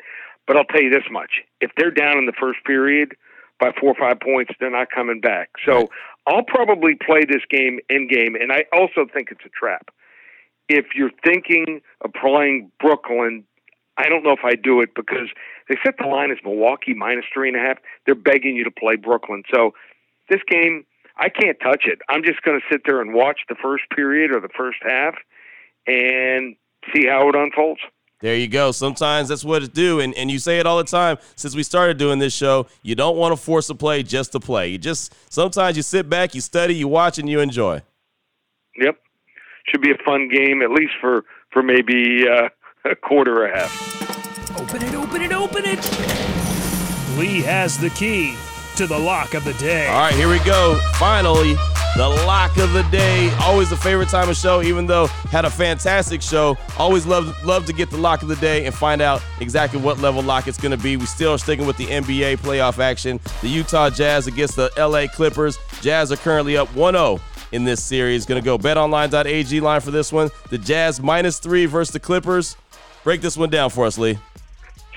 But 0.47 0.57
I'll 0.57 0.65
tell 0.65 0.83
you 0.83 0.91
this 0.91 1.09
much: 1.11 1.43
if 1.61 1.71
they're 1.77 1.91
down 1.91 2.19
in 2.19 2.27
the 2.27 2.33
first 2.41 2.65
period 2.65 3.17
by 3.59 3.73
four 3.79 3.91
or 3.91 3.95
five 3.95 4.21
points, 4.21 4.53
they're 4.59 4.71
not 4.71 4.89
coming 4.91 5.21
back. 5.21 5.51
So 5.67 5.89
I'll 6.31 6.45
probably 6.45 6.95
play 6.95 7.25
this 7.29 7.43
game 7.51 7.81
in 7.89 8.07
game, 8.07 8.37
and 8.37 8.53
I 8.53 8.65
also 8.73 9.05
think 9.13 9.31
it's 9.33 9.45
a 9.45 9.49
trap. 9.49 9.91
If 10.69 10.87
you're 10.95 11.11
thinking 11.25 11.81
of 12.03 12.13
playing 12.13 12.71
Brooklyn, 12.79 13.45
I 13.97 14.09
don't 14.09 14.23
know 14.23 14.31
if 14.31 14.45
I 14.45 14.55
do 14.55 14.81
it 14.81 14.91
because 14.95 15.29
they 15.69 15.77
set 15.85 15.97
the 15.99 16.07
line 16.07 16.31
as 16.31 16.39
Milwaukee 16.45 16.95
minus 16.95 17.25
three 17.35 17.49
and 17.49 17.57
a 17.57 17.61
half. 17.61 17.79
They're 18.07 18.15
begging 18.15 18.55
you 18.55 18.63
to 18.63 18.71
play 18.71 18.95
Brooklyn. 18.95 19.43
So 19.53 19.75
this 20.29 20.41
game, 20.49 20.85
I 21.17 21.29
can't 21.29 21.59
touch 21.61 21.85
it. 21.87 21.99
I'm 22.09 22.23
just 22.23 22.43
going 22.43 22.61
to 22.61 22.67
sit 22.73 22.83
there 22.87 23.01
and 23.01 23.13
watch 23.13 23.41
the 23.49 23.57
first 23.61 23.85
period 23.95 24.31
or 24.31 24.41
the 24.41 24.49
first 24.57 24.79
half 24.83 25.15
and 25.89 26.55
see 26.95 27.07
how 27.07 27.29
it 27.29 27.35
unfolds. 27.35 27.81
There 28.21 28.37
you 28.37 28.49
go. 28.49 28.71
Sometimes 28.71 29.29
that's 29.29 29.45
what 29.45 29.63
it 29.63 29.73
do, 29.73 30.01
and, 30.01 30.15
and 30.15 30.31
you 30.31 30.39
say 30.39 30.59
it 30.59 30.67
all 30.67 30.77
the 30.77 30.85
time 30.85 31.17
since 31.37 31.55
we 31.57 31.63
started 31.63 31.97
doing 31.97 32.19
this 32.19 32.35
show. 32.35 32.67
You 32.83 32.95
don't 32.95 33.17
want 33.17 33.33
to 33.33 33.37
force 33.37 33.71
a 33.71 33.75
play 33.75 34.03
just 34.03 34.33
to 34.33 34.41
play. 34.41 34.69
You 34.69 34.79
just 34.79 35.15
sometimes 35.33 35.77
you 35.77 35.83
sit 35.83 36.11
back, 36.11 36.35
you 36.35 36.43
study, 36.43 36.75
you 36.75 36.87
watch, 36.87 37.19
and 37.19 37.29
you 37.31 37.41
enjoy. 37.41 37.81
Yep, 38.77 38.97
should 39.67 39.81
be 39.81 39.91
a 39.91 39.99
fun 40.05 40.29
game 40.29 40.61
at 40.61 40.71
least 40.71 40.93
for 41.01 41.25
for 41.51 41.63
maybe 41.63 42.27
uh, 42.29 42.51
a 42.91 42.95
quarter 42.95 43.43
or 43.43 43.47
a 43.47 43.59
half. 43.59 44.61
Open 44.61 44.83
it, 44.83 44.95
open 44.95 45.23
it, 45.23 45.33
open 45.33 45.63
it. 45.65 47.19
Lee 47.19 47.41
has 47.41 47.79
the 47.79 47.91
key 47.91 48.35
to 48.77 48.87
the 48.87 48.99
lock 48.99 49.33
of 49.33 49.45
the 49.45 49.55
day. 49.55 49.87
All 49.89 50.01
right, 50.01 50.15
here 50.15 50.29
we 50.29 50.39
go. 50.41 50.79
Finally, 50.95 51.57
the 51.97 52.09
lock 52.09 52.57
of 52.57 52.73
the 52.73 52.83
day. 52.91 53.31
Always 53.41 53.73
a 53.73 53.77
favorite 53.77 54.09
time 54.09 54.29
of 54.29 54.37
show, 54.37 54.63
even 54.63 54.87
though 54.87 55.07
had 55.07 55.45
a 55.45 55.51
fantastic 55.51 56.23
show. 56.23 56.57
Always 56.79 57.07
love 57.07 57.35
love 57.45 57.67
to 57.67 57.73
get 57.73 57.91
the 57.91 57.97
lock 57.97 58.23
of 58.23 58.29
the 58.29 58.37
day 58.37 58.67
and 58.67 58.75
find 58.75 59.03
out 59.03 59.23
exactly 59.41 59.81
what 59.81 59.99
level 59.99 60.23
lock 60.23 60.47
it's 60.47 60.59
going 60.59 60.77
to 60.77 60.83
be. 60.83 60.97
We 60.97 61.07
still 61.07 61.35
are 61.35 61.39
sticking 61.39 61.67
with 61.67 61.77
the 61.77 61.87
NBA 61.87 62.39
playoff 62.39 62.79
action. 62.79 63.21
The 63.43 63.49
Utah 63.49 63.91
Jazz 63.91 64.27
against 64.27 64.57
the 64.57 64.71
LA 64.79 65.07
Clippers. 65.13 65.59
Jazz 65.81 66.13
are 66.13 66.17
currently 66.17 66.57
up 66.57 66.69
1-0 66.69 67.21
in 67.53 67.65
this 67.65 67.83
series. 67.83 68.27
Going 68.27 68.41
to 68.41 68.45
go 68.45 68.59
betonline.ag 68.59 69.61
line 69.61 69.81
for 69.81 69.91
this 69.91 70.13
one. 70.13 70.31
The 70.51 70.59
Jazz 70.59 71.01
minus 71.01 71.39
three 71.39 71.67
versus 71.67 71.93
the 71.93 72.01
Clippers. 72.01 72.57
Break 73.05 73.21
this 73.21 73.37
one 73.37 73.51
down 73.51 73.71
for 73.71 73.87
us, 73.87 73.99
Lee. 73.99 74.19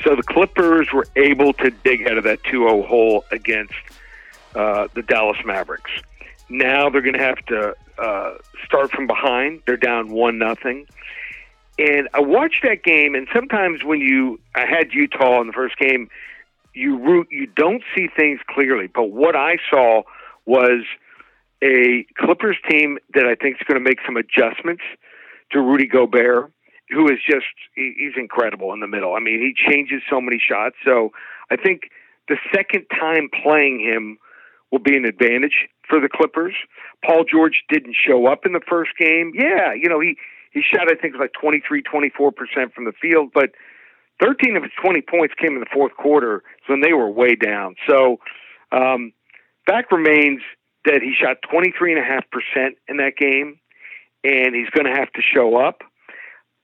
So 0.04 0.16
the 0.16 0.24
Clippers 0.24 0.92
were 0.92 1.08
able 1.16 1.54
to 1.54 1.72
dig 1.84 2.08
out 2.08 2.18
of 2.18 2.24
that 2.26 2.44
2-0 2.44 2.86
hole 2.86 3.24
against 3.32 3.74
uh, 4.54 4.88
the 4.94 5.02
Dallas 5.02 5.38
Mavericks. 5.46 5.92
Now 6.54 6.88
they're 6.88 7.02
going 7.02 7.18
to 7.18 7.24
have 7.24 7.44
to 7.48 7.74
uh, 7.98 8.36
start 8.64 8.92
from 8.92 9.08
behind. 9.08 9.64
They're 9.66 9.76
down 9.76 10.12
one 10.12 10.38
nothing. 10.38 10.86
And 11.80 12.08
I 12.14 12.20
watched 12.20 12.62
that 12.62 12.84
game, 12.84 13.16
and 13.16 13.28
sometimes 13.34 13.84
when 13.84 14.00
you, 14.00 14.40
I 14.54 14.68
had 14.68 14.94
Utah 14.94 15.42
in 15.42 15.48
the 15.48 15.54
first 15.54 15.78
game, 15.80 16.10
you 16.76 17.00
root, 17.00 17.28
you 17.32 17.48
don't 17.48 17.82
see 17.96 18.08
things 18.16 18.40
clearly. 18.48 18.86
But 18.86 19.10
what 19.10 19.36
I 19.36 19.58
saw 19.72 20.04
was 20.46 20.86
a 21.64 22.06
Clippers 22.18 22.58
team 22.70 23.00
that 23.16 23.26
I 23.26 23.34
think 23.34 23.56
is 23.56 23.68
going 23.68 23.84
to 23.84 23.90
make 23.90 24.00
some 24.06 24.16
adjustments 24.16 24.84
to 25.54 25.60
Rudy 25.60 25.88
Gobert, 25.88 26.52
who 26.90 27.08
is 27.08 27.18
just 27.28 27.46
he, 27.74 27.96
he's 27.98 28.14
incredible 28.16 28.74
in 28.74 28.80
the 28.80 28.88
middle. 28.88 29.16
I 29.16 29.20
mean, 29.20 29.40
he 29.40 29.54
changes 29.56 30.04
so 30.08 30.22
many 30.22 30.40
shots. 30.40 30.76
So 30.86 31.12
I 31.50 31.56
think 31.56 31.90
the 32.28 32.38
second 32.54 32.86
time 32.92 33.30
playing 33.42 33.80
him 33.80 34.20
will 34.74 34.80
be 34.80 34.98
an 34.98 35.06
advantage 35.06 35.70
for 35.88 36.02
the 36.02 36.10
Clippers. 36.10 36.56
Paul 37.06 37.26
George 37.32 37.62
didn't 37.70 37.96
show 37.96 38.26
up 38.26 38.40
in 38.44 38.54
the 38.54 38.66
first 38.68 38.90
game. 38.98 39.32
Yeah, 39.36 39.72
you 39.72 39.88
know, 39.88 40.00
he 40.00 40.18
he 40.52 40.62
shot 40.62 40.92
I 40.92 40.96
think 41.00 41.14
like 41.18 41.32
23 41.40 41.84
24% 41.84 42.74
from 42.74 42.86
the 42.86 42.92
field, 43.00 43.30
but 43.34 43.52
13 44.20 44.58
of 44.58 44.64
his 44.64 44.72
20 44.84 45.02
points 45.02 45.36
came 45.40 45.54
in 45.54 45.60
the 45.60 45.70
fourth 45.72 45.94
quarter 45.96 46.42
when 46.66 46.82
they 46.82 46.94
were 46.94 47.10
way 47.10 47.36
down. 47.36 47.76
So, 47.88 48.18
um, 48.72 49.14
fact 49.68 49.92
remains 49.92 50.42
that 50.86 51.02
he 51.02 51.14
shot 51.14 51.38
23.5% 51.54 52.70
in 52.88 52.98
that 52.98 53.14
game, 53.18 53.60
and 54.24 54.56
he's 54.56 54.70
going 54.72 54.86
to 54.86 55.00
have 55.00 55.12
to 55.14 55.22
show 55.22 55.56
up. 55.56 55.82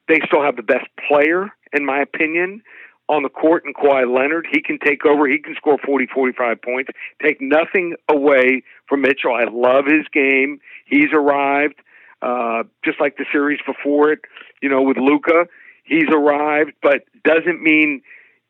They 0.08 0.20
still 0.26 0.44
have 0.44 0.56
the 0.56 0.64
best 0.64 0.88
player, 1.08 1.50
in 1.74 1.86
my 1.86 2.02
opinion, 2.02 2.62
on 3.10 3.24
the 3.24 3.30
court 3.30 3.66
in 3.66 3.74
Kawhi 3.74 4.08
Leonard. 4.08 4.48
He 4.50 4.62
can 4.62 4.78
take 4.80 5.06
over. 5.06 5.28
He 5.28 5.40
can 5.40 5.56
score 5.56 5.78
40, 5.84 6.08
45 6.14 6.62
points. 6.62 6.92
Take 7.22 7.42
nothing 7.42 7.96
away 8.08 8.64
from 8.88 9.02
Mitchell. 9.02 9.34
I 9.34 9.46
love 9.52 9.86
his 9.86 10.06
game. 10.14 10.62
He's 10.86 11.10
arrived, 11.12 11.82
uh, 12.22 12.64
just 12.86 13.02
like 13.02 13.18
the 13.18 13.26
series 13.32 13.60
before 13.66 14.12
it, 14.12 14.20
you 14.62 14.70
know, 14.70 14.84
with 14.84 14.98
Luka. 14.98 15.48
He's 15.84 16.08
arrived, 16.14 16.74
but 16.84 17.04
doesn't 17.26 17.62
mean 17.62 18.02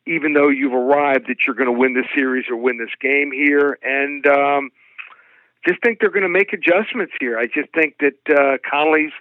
even 0.06 0.34
though 0.34 0.50
you've 0.50 0.74
arrived 0.74 1.28
that 1.30 1.38
you're 1.46 1.56
going 1.56 1.72
to 1.72 1.78
win 1.78 1.94
this 1.94 2.06
series 2.14 2.46
or 2.50 2.58
win 2.58 2.78
this 2.78 2.94
game 3.00 3.32
here. 3.32 3.78
And 3.84 4.26
um, 4.28 4.72
just 5.66 5.82
think 5.84 6.00
they're 6.00 6.10
going 6.10 6.24
to 6.24 6.30
make 6.30 6.52
adjustments 6.52 7.14
here. 7.20 7.38
I 7.38 7.46
just 7.46 7.72
think 7.74 7.96
that 8.00 8.20
uh, 8.30 8.58
Conley's 8.70 9.12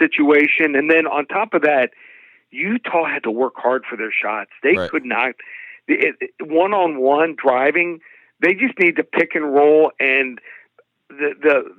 situation, 0.00 0.74
and 0.74 0.90
then 0.90 1.06
on 1.06 1.26
top 1.26 1.52
of 1.52 1.62
that, 1.62 1.90
Utah 2.56 3.04
had 3.06 3.22
to 3.24 3.30
work 3.30 3.54
hard 3.56 3.84
for 3.88 3.96
their 3.96 4.12
shots. 4.12 4.50
They 4.62 4.76
Right. 4.76 4.90
could 4.90 5.04
not 5.04 5.34
one 6.40 6.74
on 6.74 6.98
one 6.98 7.36
driving. 7.36 8.00
They 8.40 8.54
just 8.54 8.78
need 8.78 8.96
to 8.96 9.04
pick 9.04 9.34
and 9.34 9.54
roll, 9.54 9.92
and 10.00 10.40
the 11.08 11.34
the 11.40 11.74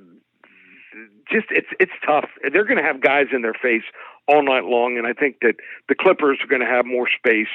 just 1.30 1.46
it's 1.50 1.68
it's 1.78 1.92
tough. 2.06 2.30
They're 2.52 2.64
going 2.64 2.78
to 2.78 2.82
have 2.82 3.00
guys 3.00 3.26
in 3.32 3.42
their 3.42 3.54
face 3.54 3.82
all 4.26 4.42
night 4.42 4.64
long, 4.64 4.96
and 4.96 5.06
I 5.06 5.12
think 5.12 5.36
that 5.42 5.56
the 5.88 5.94
Clippers 5.94 6.38
are 6.42 6.46
going 6.46 6.62
to 6.62 6.66
have 6.66 6.86
more 6.86 7.08
space 7.08 7.52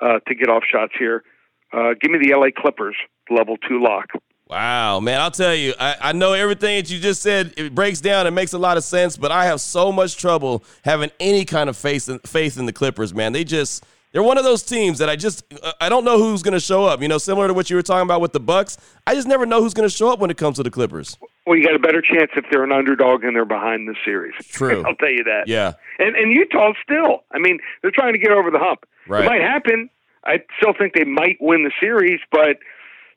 uh, 0.00 0.20
to 0.26 0.34
get 0.34 0.48
off 0.48 0.62
shots 0.64 0.92
here. 0.98 1.24
Uh, 1.72 1.94
give 2.00 2.10
me 2.10 2.18
the 2.18 2.34
LA 2.34 2.48
Clippers 2.56 2.96
level 3.30 3.56
two 3.56 3.82
lock. 3.82 4.10
Wow, 4.48 5.00
man, 5.00 5.20
I'll 5.20 5.30
tell 5.30 5.54
you, 5.54 5.74
I, 5.78 5.96
I 6.00 6.12
know 6.12 6.32
everything 6.32 6.76
that 6.76 6.90
you 6.90 6.98
just 6.98 7.20
said. 7.20 7.52
It 7.58 7.74
breaks 7.74 8.00
down. 8.00 8.26
It 8.26 8.30
makes 8.30 8.54
a 8.54 8.58
lot 8.58 8.78
of 8.78 8.84
sense, 8.84 9.18
but 9.18 9.30
I 9.30 9.44
have 9.44 9.60
so 9.60 9.92
much 9.92 10.16
trouble 10.16 10.64
having 10.84 11.10
any 11.20 11.44
kind 11.44 11.68
of 11.68 11.76
faith 11.76 12.08
in, 12.08 12.18
faith 12.20 12.56
in 12.56 12.64
the 12.64 12.72
Clippers, 12.72 13.12
man. 13.12 13.32
They 13.32 13.44
just 13.44 13.84
they're 14.12 14.22
one 14.22 14.38
of 14.38 14.44
those 14.44 14.62
teams 14.62 14.98
that 14.98 15.10
I 15.10 15.16
just 15.16 15.44
I 15.82 15.90
don't 15.90 16.02
know 16.02 16.16
who's 16.16 16.42
going 16.42 16.54
to 16.54 16.60
show 16.60 16.86
up. 16.86 17.02
You 17.02 17.08
know, 17.08 17.18
similar 17.18 17.46
to 17.46 17.52
what 17.52 17.68
you 17.68 17.76
were 17.76 17.82
talking 17.82 18.06
about 18.06 18.22
with 18.22 18.32
the 18.32 18.40
Bucks. 18.40 18.78
I 19.06 19.14
just 19.14 19.28
never 19.28 19.44
know 19.44 19.60
who's 19.62 19.74
going 19.74 19.88
to 19.88 19.94
show 19.94 20.10
up 20.10 20.18
when 20.18 20.30
it 20.30 20.38
comes 20.38 20.56
to 20.56 20.62
the 20.62 20.70
Clippers. 20.70 21.18
Well, 21.46 21.58
you 21.58 21.64
got 21.64 21.74
a 21.74 21.78
better 21.78 22.00
chance 22.00 22.30
if 22.34 22.46
they're 22.50 22.64
an 22.64 22.72
underdog 22.72 23.24
and 23.24 23.36
they're 23.36 23.44
behind 23.44 23.86
the 23.86 23.96
series. 24.02 24.34
True. 24.48 24.82
I'll 24.86 24.96
tell 24.96 25.12
you 25.12 25.24
that. 25.24 25.44
Yeah. 25.46 25.74
And 25.98 26.16
and 26.16 26.32
Utah 26.32 26.72
still. 26.82 27.24
I 27.32 27.38
mean, 27.38 27.58
they're 27.82 27.90
trying 27.90 28.14
to 28.14 28.18
get 28.18 28.32
over 28.32 28.50
the 28.50 28.58
hump. 28.58 28.86
Right. 29.06 29.24
It 29.24 29.26
might 29.26 29.42
happen. 29.42 29.90
I 30.24 30.42
still 30.58 30.72
think 30.78 30.94
they 30.94 31.04
might 31.04 31.36
win 31.40 31.64
the 31.64 31.72
series, 31.80 32.20
but 32.32 32.56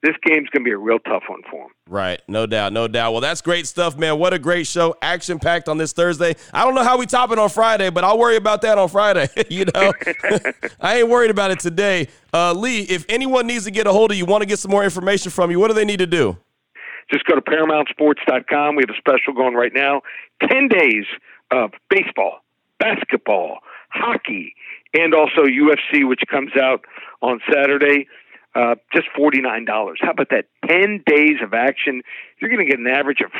this 0.03 0.15
game's 0.23 0.49
going 0.49 0.63
to 0.63 0.65
be 0.65 0.71
a 0.71 0.77
real 0.77 0.99
tough 0.99 1.23
one 1.27 1.41
for 1.49 1.65
them. 1.65 1.71
Right, 1.87 2.21
no 2.27 2.45
doubt, 2.45 2.73
no 2.73 2.87
doubt. 2.87 3.11
Well, 3.11 3.21
that's 3.21 3.41
great 3.41 3.67
stuff, 3.67 3.97
man. 3.97 4.17
What 4.17 4.33
a 4.33 4.39
great 4.39 4.65
show, 4.65 4.95
action 5.01 5.37
packed 5.39 5.69
on 5.69 5.77
this 5.77 5.93
Thursday. 5.93 6.35
I 6.53 6.63
don't 6.63 6.73
know 6.73 6.83
how 6.83 6.97
we 6.97 7.05
top 7.05 7.31
it 7.31 7.39
on 7.39 7.49
Friday, 7.49 7.89
but 7.89 8.03
I'll 8.03 8.17
worry 8.17 8.35
about 8.35 8.61
that 8.63 8.77
on 8.77 8.89
Friday. 8.89 9.29
you 9.49 9.65
know, 9.65 9.93
I 10.81 10.99
ain't 10.99 11.09
worried 11.09 11.31
about 11.31 11.51
it 11.51 11.59
today. 11.59 12.07
Uh, 12.33 12.53
Lee, 12.53 12.81
if 12.81 13.05
anyone 13.09 13.45
needs 13.47 13.65
to 13.65 13.71
get 13.71 13.87
a 13.87 13.91
hold 13.91 14.11
of 14.11 14.17
you, 14.17 14.25
want 14.25 14.41
to 14.41 14.47
get 14.47 14.59
some 14.59 14.71
more 14.71 14.83
information 14.83 15.31
from 15.31 15.51
you, 15.51 15.59
what 15.59 15.67
do 15.67 15.73
they 15.73 15.85
need 15.85 15.99
to 15.99 16.07
do? 16.07 16.37
Just 17.11 17.25
go 17.25 17.35
to 17.35 17.41
ParamountSports.com. 17.41 18.75
We 18.75 18.83
have 18.87 18.95
a 18.95 18.97
special 18.97 19.33
going 19.33 19.53
right 19.53 19.73
now. 19.73 20.01
10 20.49 20.69
days 20.69 21.05
of 21.51 21.71
baseball, 21.89 22.39
basketball, 22.79 23.59
hockey, 23.89 24.55
and 24.93 25.13
also 25.13 25.43
UFC, 25.43 26.07
which 26.07 26.21
comes 26.29 26.51
out 26.55 26.85
on 27.21 27.41
Saturday. 27.51 28.07
Uh, 28.53 28.75
just 28.93 29.07
$49. 29.17 29.65
How 30.01 30.11
about 30.11 30.29
that? 30.29 30.45
10 30.67 31.03
days 31.05 31.37
of 31.41 31.53
action. 31.53 32.01
You're 32.39 32.49
going 32.49 32.65
to 32.65 32.69
get 32.69 32.79
an 32.79 32.87
average 32.87 33.21
of 33.21 33.31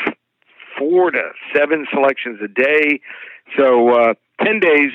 four 0.77 1.11
to 1.11 1.31
seven 1.53 1.85
selections 1.91 2.39
a 2.43 2.47
day. 2.47 3.01
So 3.57 3.89
uh, 3.89 4.13
10 4.43 4.59
days, 4.59 4.91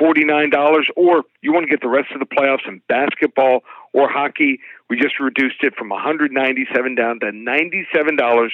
$49. 0.00 0.52
Or 0.96 1.24
you 1.42 1.52
want 1.52 1.66
to 1.66 1.70
get 1.70 1.82
the 1.82 1.88
rest 1.88 2.08
of 2.14 2.20
the 2.20 2.26
playoffs 2.26 2.66
in 2.66 2.80
basketball 2.88 3.60
or 3.92 4.08
hockey, 4.08 4.60
we 4.88 4.96
just 4.96 5.20
reduced 5.20 5.62
it 5.62 5.74
from 5.76 5.90
197 5.90 6.94
down 6.94 7.20
to 7.20 7.26
$97. 7.26 8.50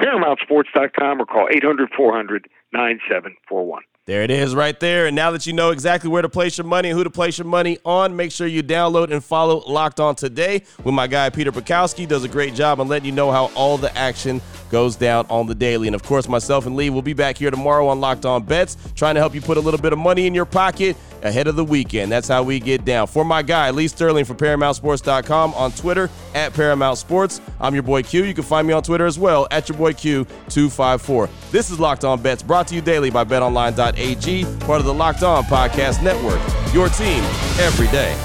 ParamountSports.com 0.00 1.20
or 1.20 1.26
call 1.26 1.48
800 1.50 1.90
400 1.96 2.48
9741. 2.72 3.82
There 4.06 4.22
it 4.22 4.30
is 4.30 4.54
right 4.54 4.78
there. 4.78 5.08
And 5.08 5.16
now 5.16 5.32
that 5.32 5.48
you 5.48 5.52
know 5.52 5.70
exactly 5.70 6.08
where 6.08 6.22
to 6.22 6.28
place 6.28 6.58
your 6.58 6.64
money 6.64 6.90
and 6.90 6.96
who 6.96 7.02
to 7.02 7.10
place 7.10 7.38
your 7.38 7.44
money 7.44 7.78
on, 7.84 8.14
make 8.14 8.30
sure 8.30 8.46
you 8.46 8.62
download 8.62 9.10
and 9.10 9.22
follow 9.22 9.64
Locked 9.66 9.98
On 9.98 10.14
today 10.14 10.62
with 10.84 10.94
my 10.94 11.08
guy 11.08 11.28
Peter 11.28 11.50
Bukowski. 11.50 12.06
Does 12.06 12.22
a 12.22 12.28
great 12.28 12.54
job 12.54 12.78
on 12.78 12.86
letting 12.86 13.06
you 13.06 13.10
know 13.10 13.32
how 13.32 13.46
all 13.56 13.76
the 13.76 13.92
action 13.98 14.40
goes 14.70 14.94
down 14.94 15.26
on 15.28 15.48
the 15.48 15.56
daily. 15.56 15.88
And 15.88 15.96
of 15.96 16.04
course, 16.04 16.28
myself 16.28 16.66
and 16.66 16.76
Lee 16.76 16.88
will 16.88 17.02
be 17.02 17.14
back 17.14 17.36
here 17.36 17.50
tomorrow 17.50 17.88
on 17.88 18.00
Locked 18.00 18.24
On 18.24 18.44
Bets, 18.44 18.76
trying 18.94 19.16
to 19.16 19.20
help 19.20 19.34
you 19.34 19.40
put 19.40 19.56
a 19.56 19.60
little 19.60 19.80
bit 19.80 19.92
of 19.92 19.98
money 19.98 20.28
in 20.28 20.34
your 20.34 20.44
pocket 20.44 20.96
ahead 21.22 21.46
of 21.46 21.56
the 21.56 21.64
weekend. 21.64 22.10
That's 22.12 22.28
how 22.28 22.42
we 22.42 22.60
get 22.60 22.84
down. 22.84 23.06
For 23.06 23.24
my 23.24 23.42
guy, 23.42 23.70
Lee 23.70 23.88
Sterling 23.88 24.24
from 24.24 24.36
ParamountSports.com 24.36 25.54
on 25.54 25.72
Twitter 25.72 26.10
at 26.34 26.52
Paramount 26.54 26.98
Sports. 26.98 27.40
I'm 27.60 27.74
your 27.74 27.82
boy 27.82 28.02
Q. 28.02 28.24
You 28.24 28.34
can 28.34 28.44
find 28.44 28.66
me 28.66 28.72
on 28.72 28.82
Twitter 28.82 29.06
as 29.06 29.18
well 29.18 29.46
at 29.50 29.68
your 29.68 29.78
boy 29.78 29.92
Q254. 29.92 31.28
This 31.50 31.70
is 31.70 31.80
Locked 31.80 32.04
On 32.04 32.20
Bets 32.20 32.42
brought 32.42 32.68
to 32.68 32.74
you 32.74 32.80
daily 32.80 33.10
by 33.10 33.24
BetOnline.ag, 33.24 34.44
part 34.66 34.80
of 34.80 34.84
the 34.84 34.94
Locked 34.94 35.22
On 35.22 35.42
Podcast 35.44 36.02
Network. 36.02 36.40
Your 36.74 36.88
team 36.88 37.22
every 37.58 37.86
day. 37.88 38.16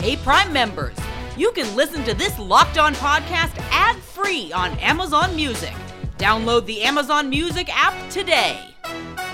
Hey, 0.00 0.16
Prime 0.16 0.52
members, 0.52 0.96
you 1.36 1.50
can 1.52 1.74
listen 1.76 2.02
to 2.04 2.14
this 2.14 2.38
Locked 2.38 2.78
On 2.78 2.94
podcast 2.94 3.52
ad 3.70 3.96
free 3.96 4.52
on 4.52 4.70
Amazon 4.78 5.36
Music. 5.36 5.74
Download 6.18 6.64
the 6.66 6.82
Amazon 6.82 7.28
Music 7.28 7.68
app 7.70 8.10
today. 8.10 8.58
Thank 8.88 9.20
you. 9.20 9.27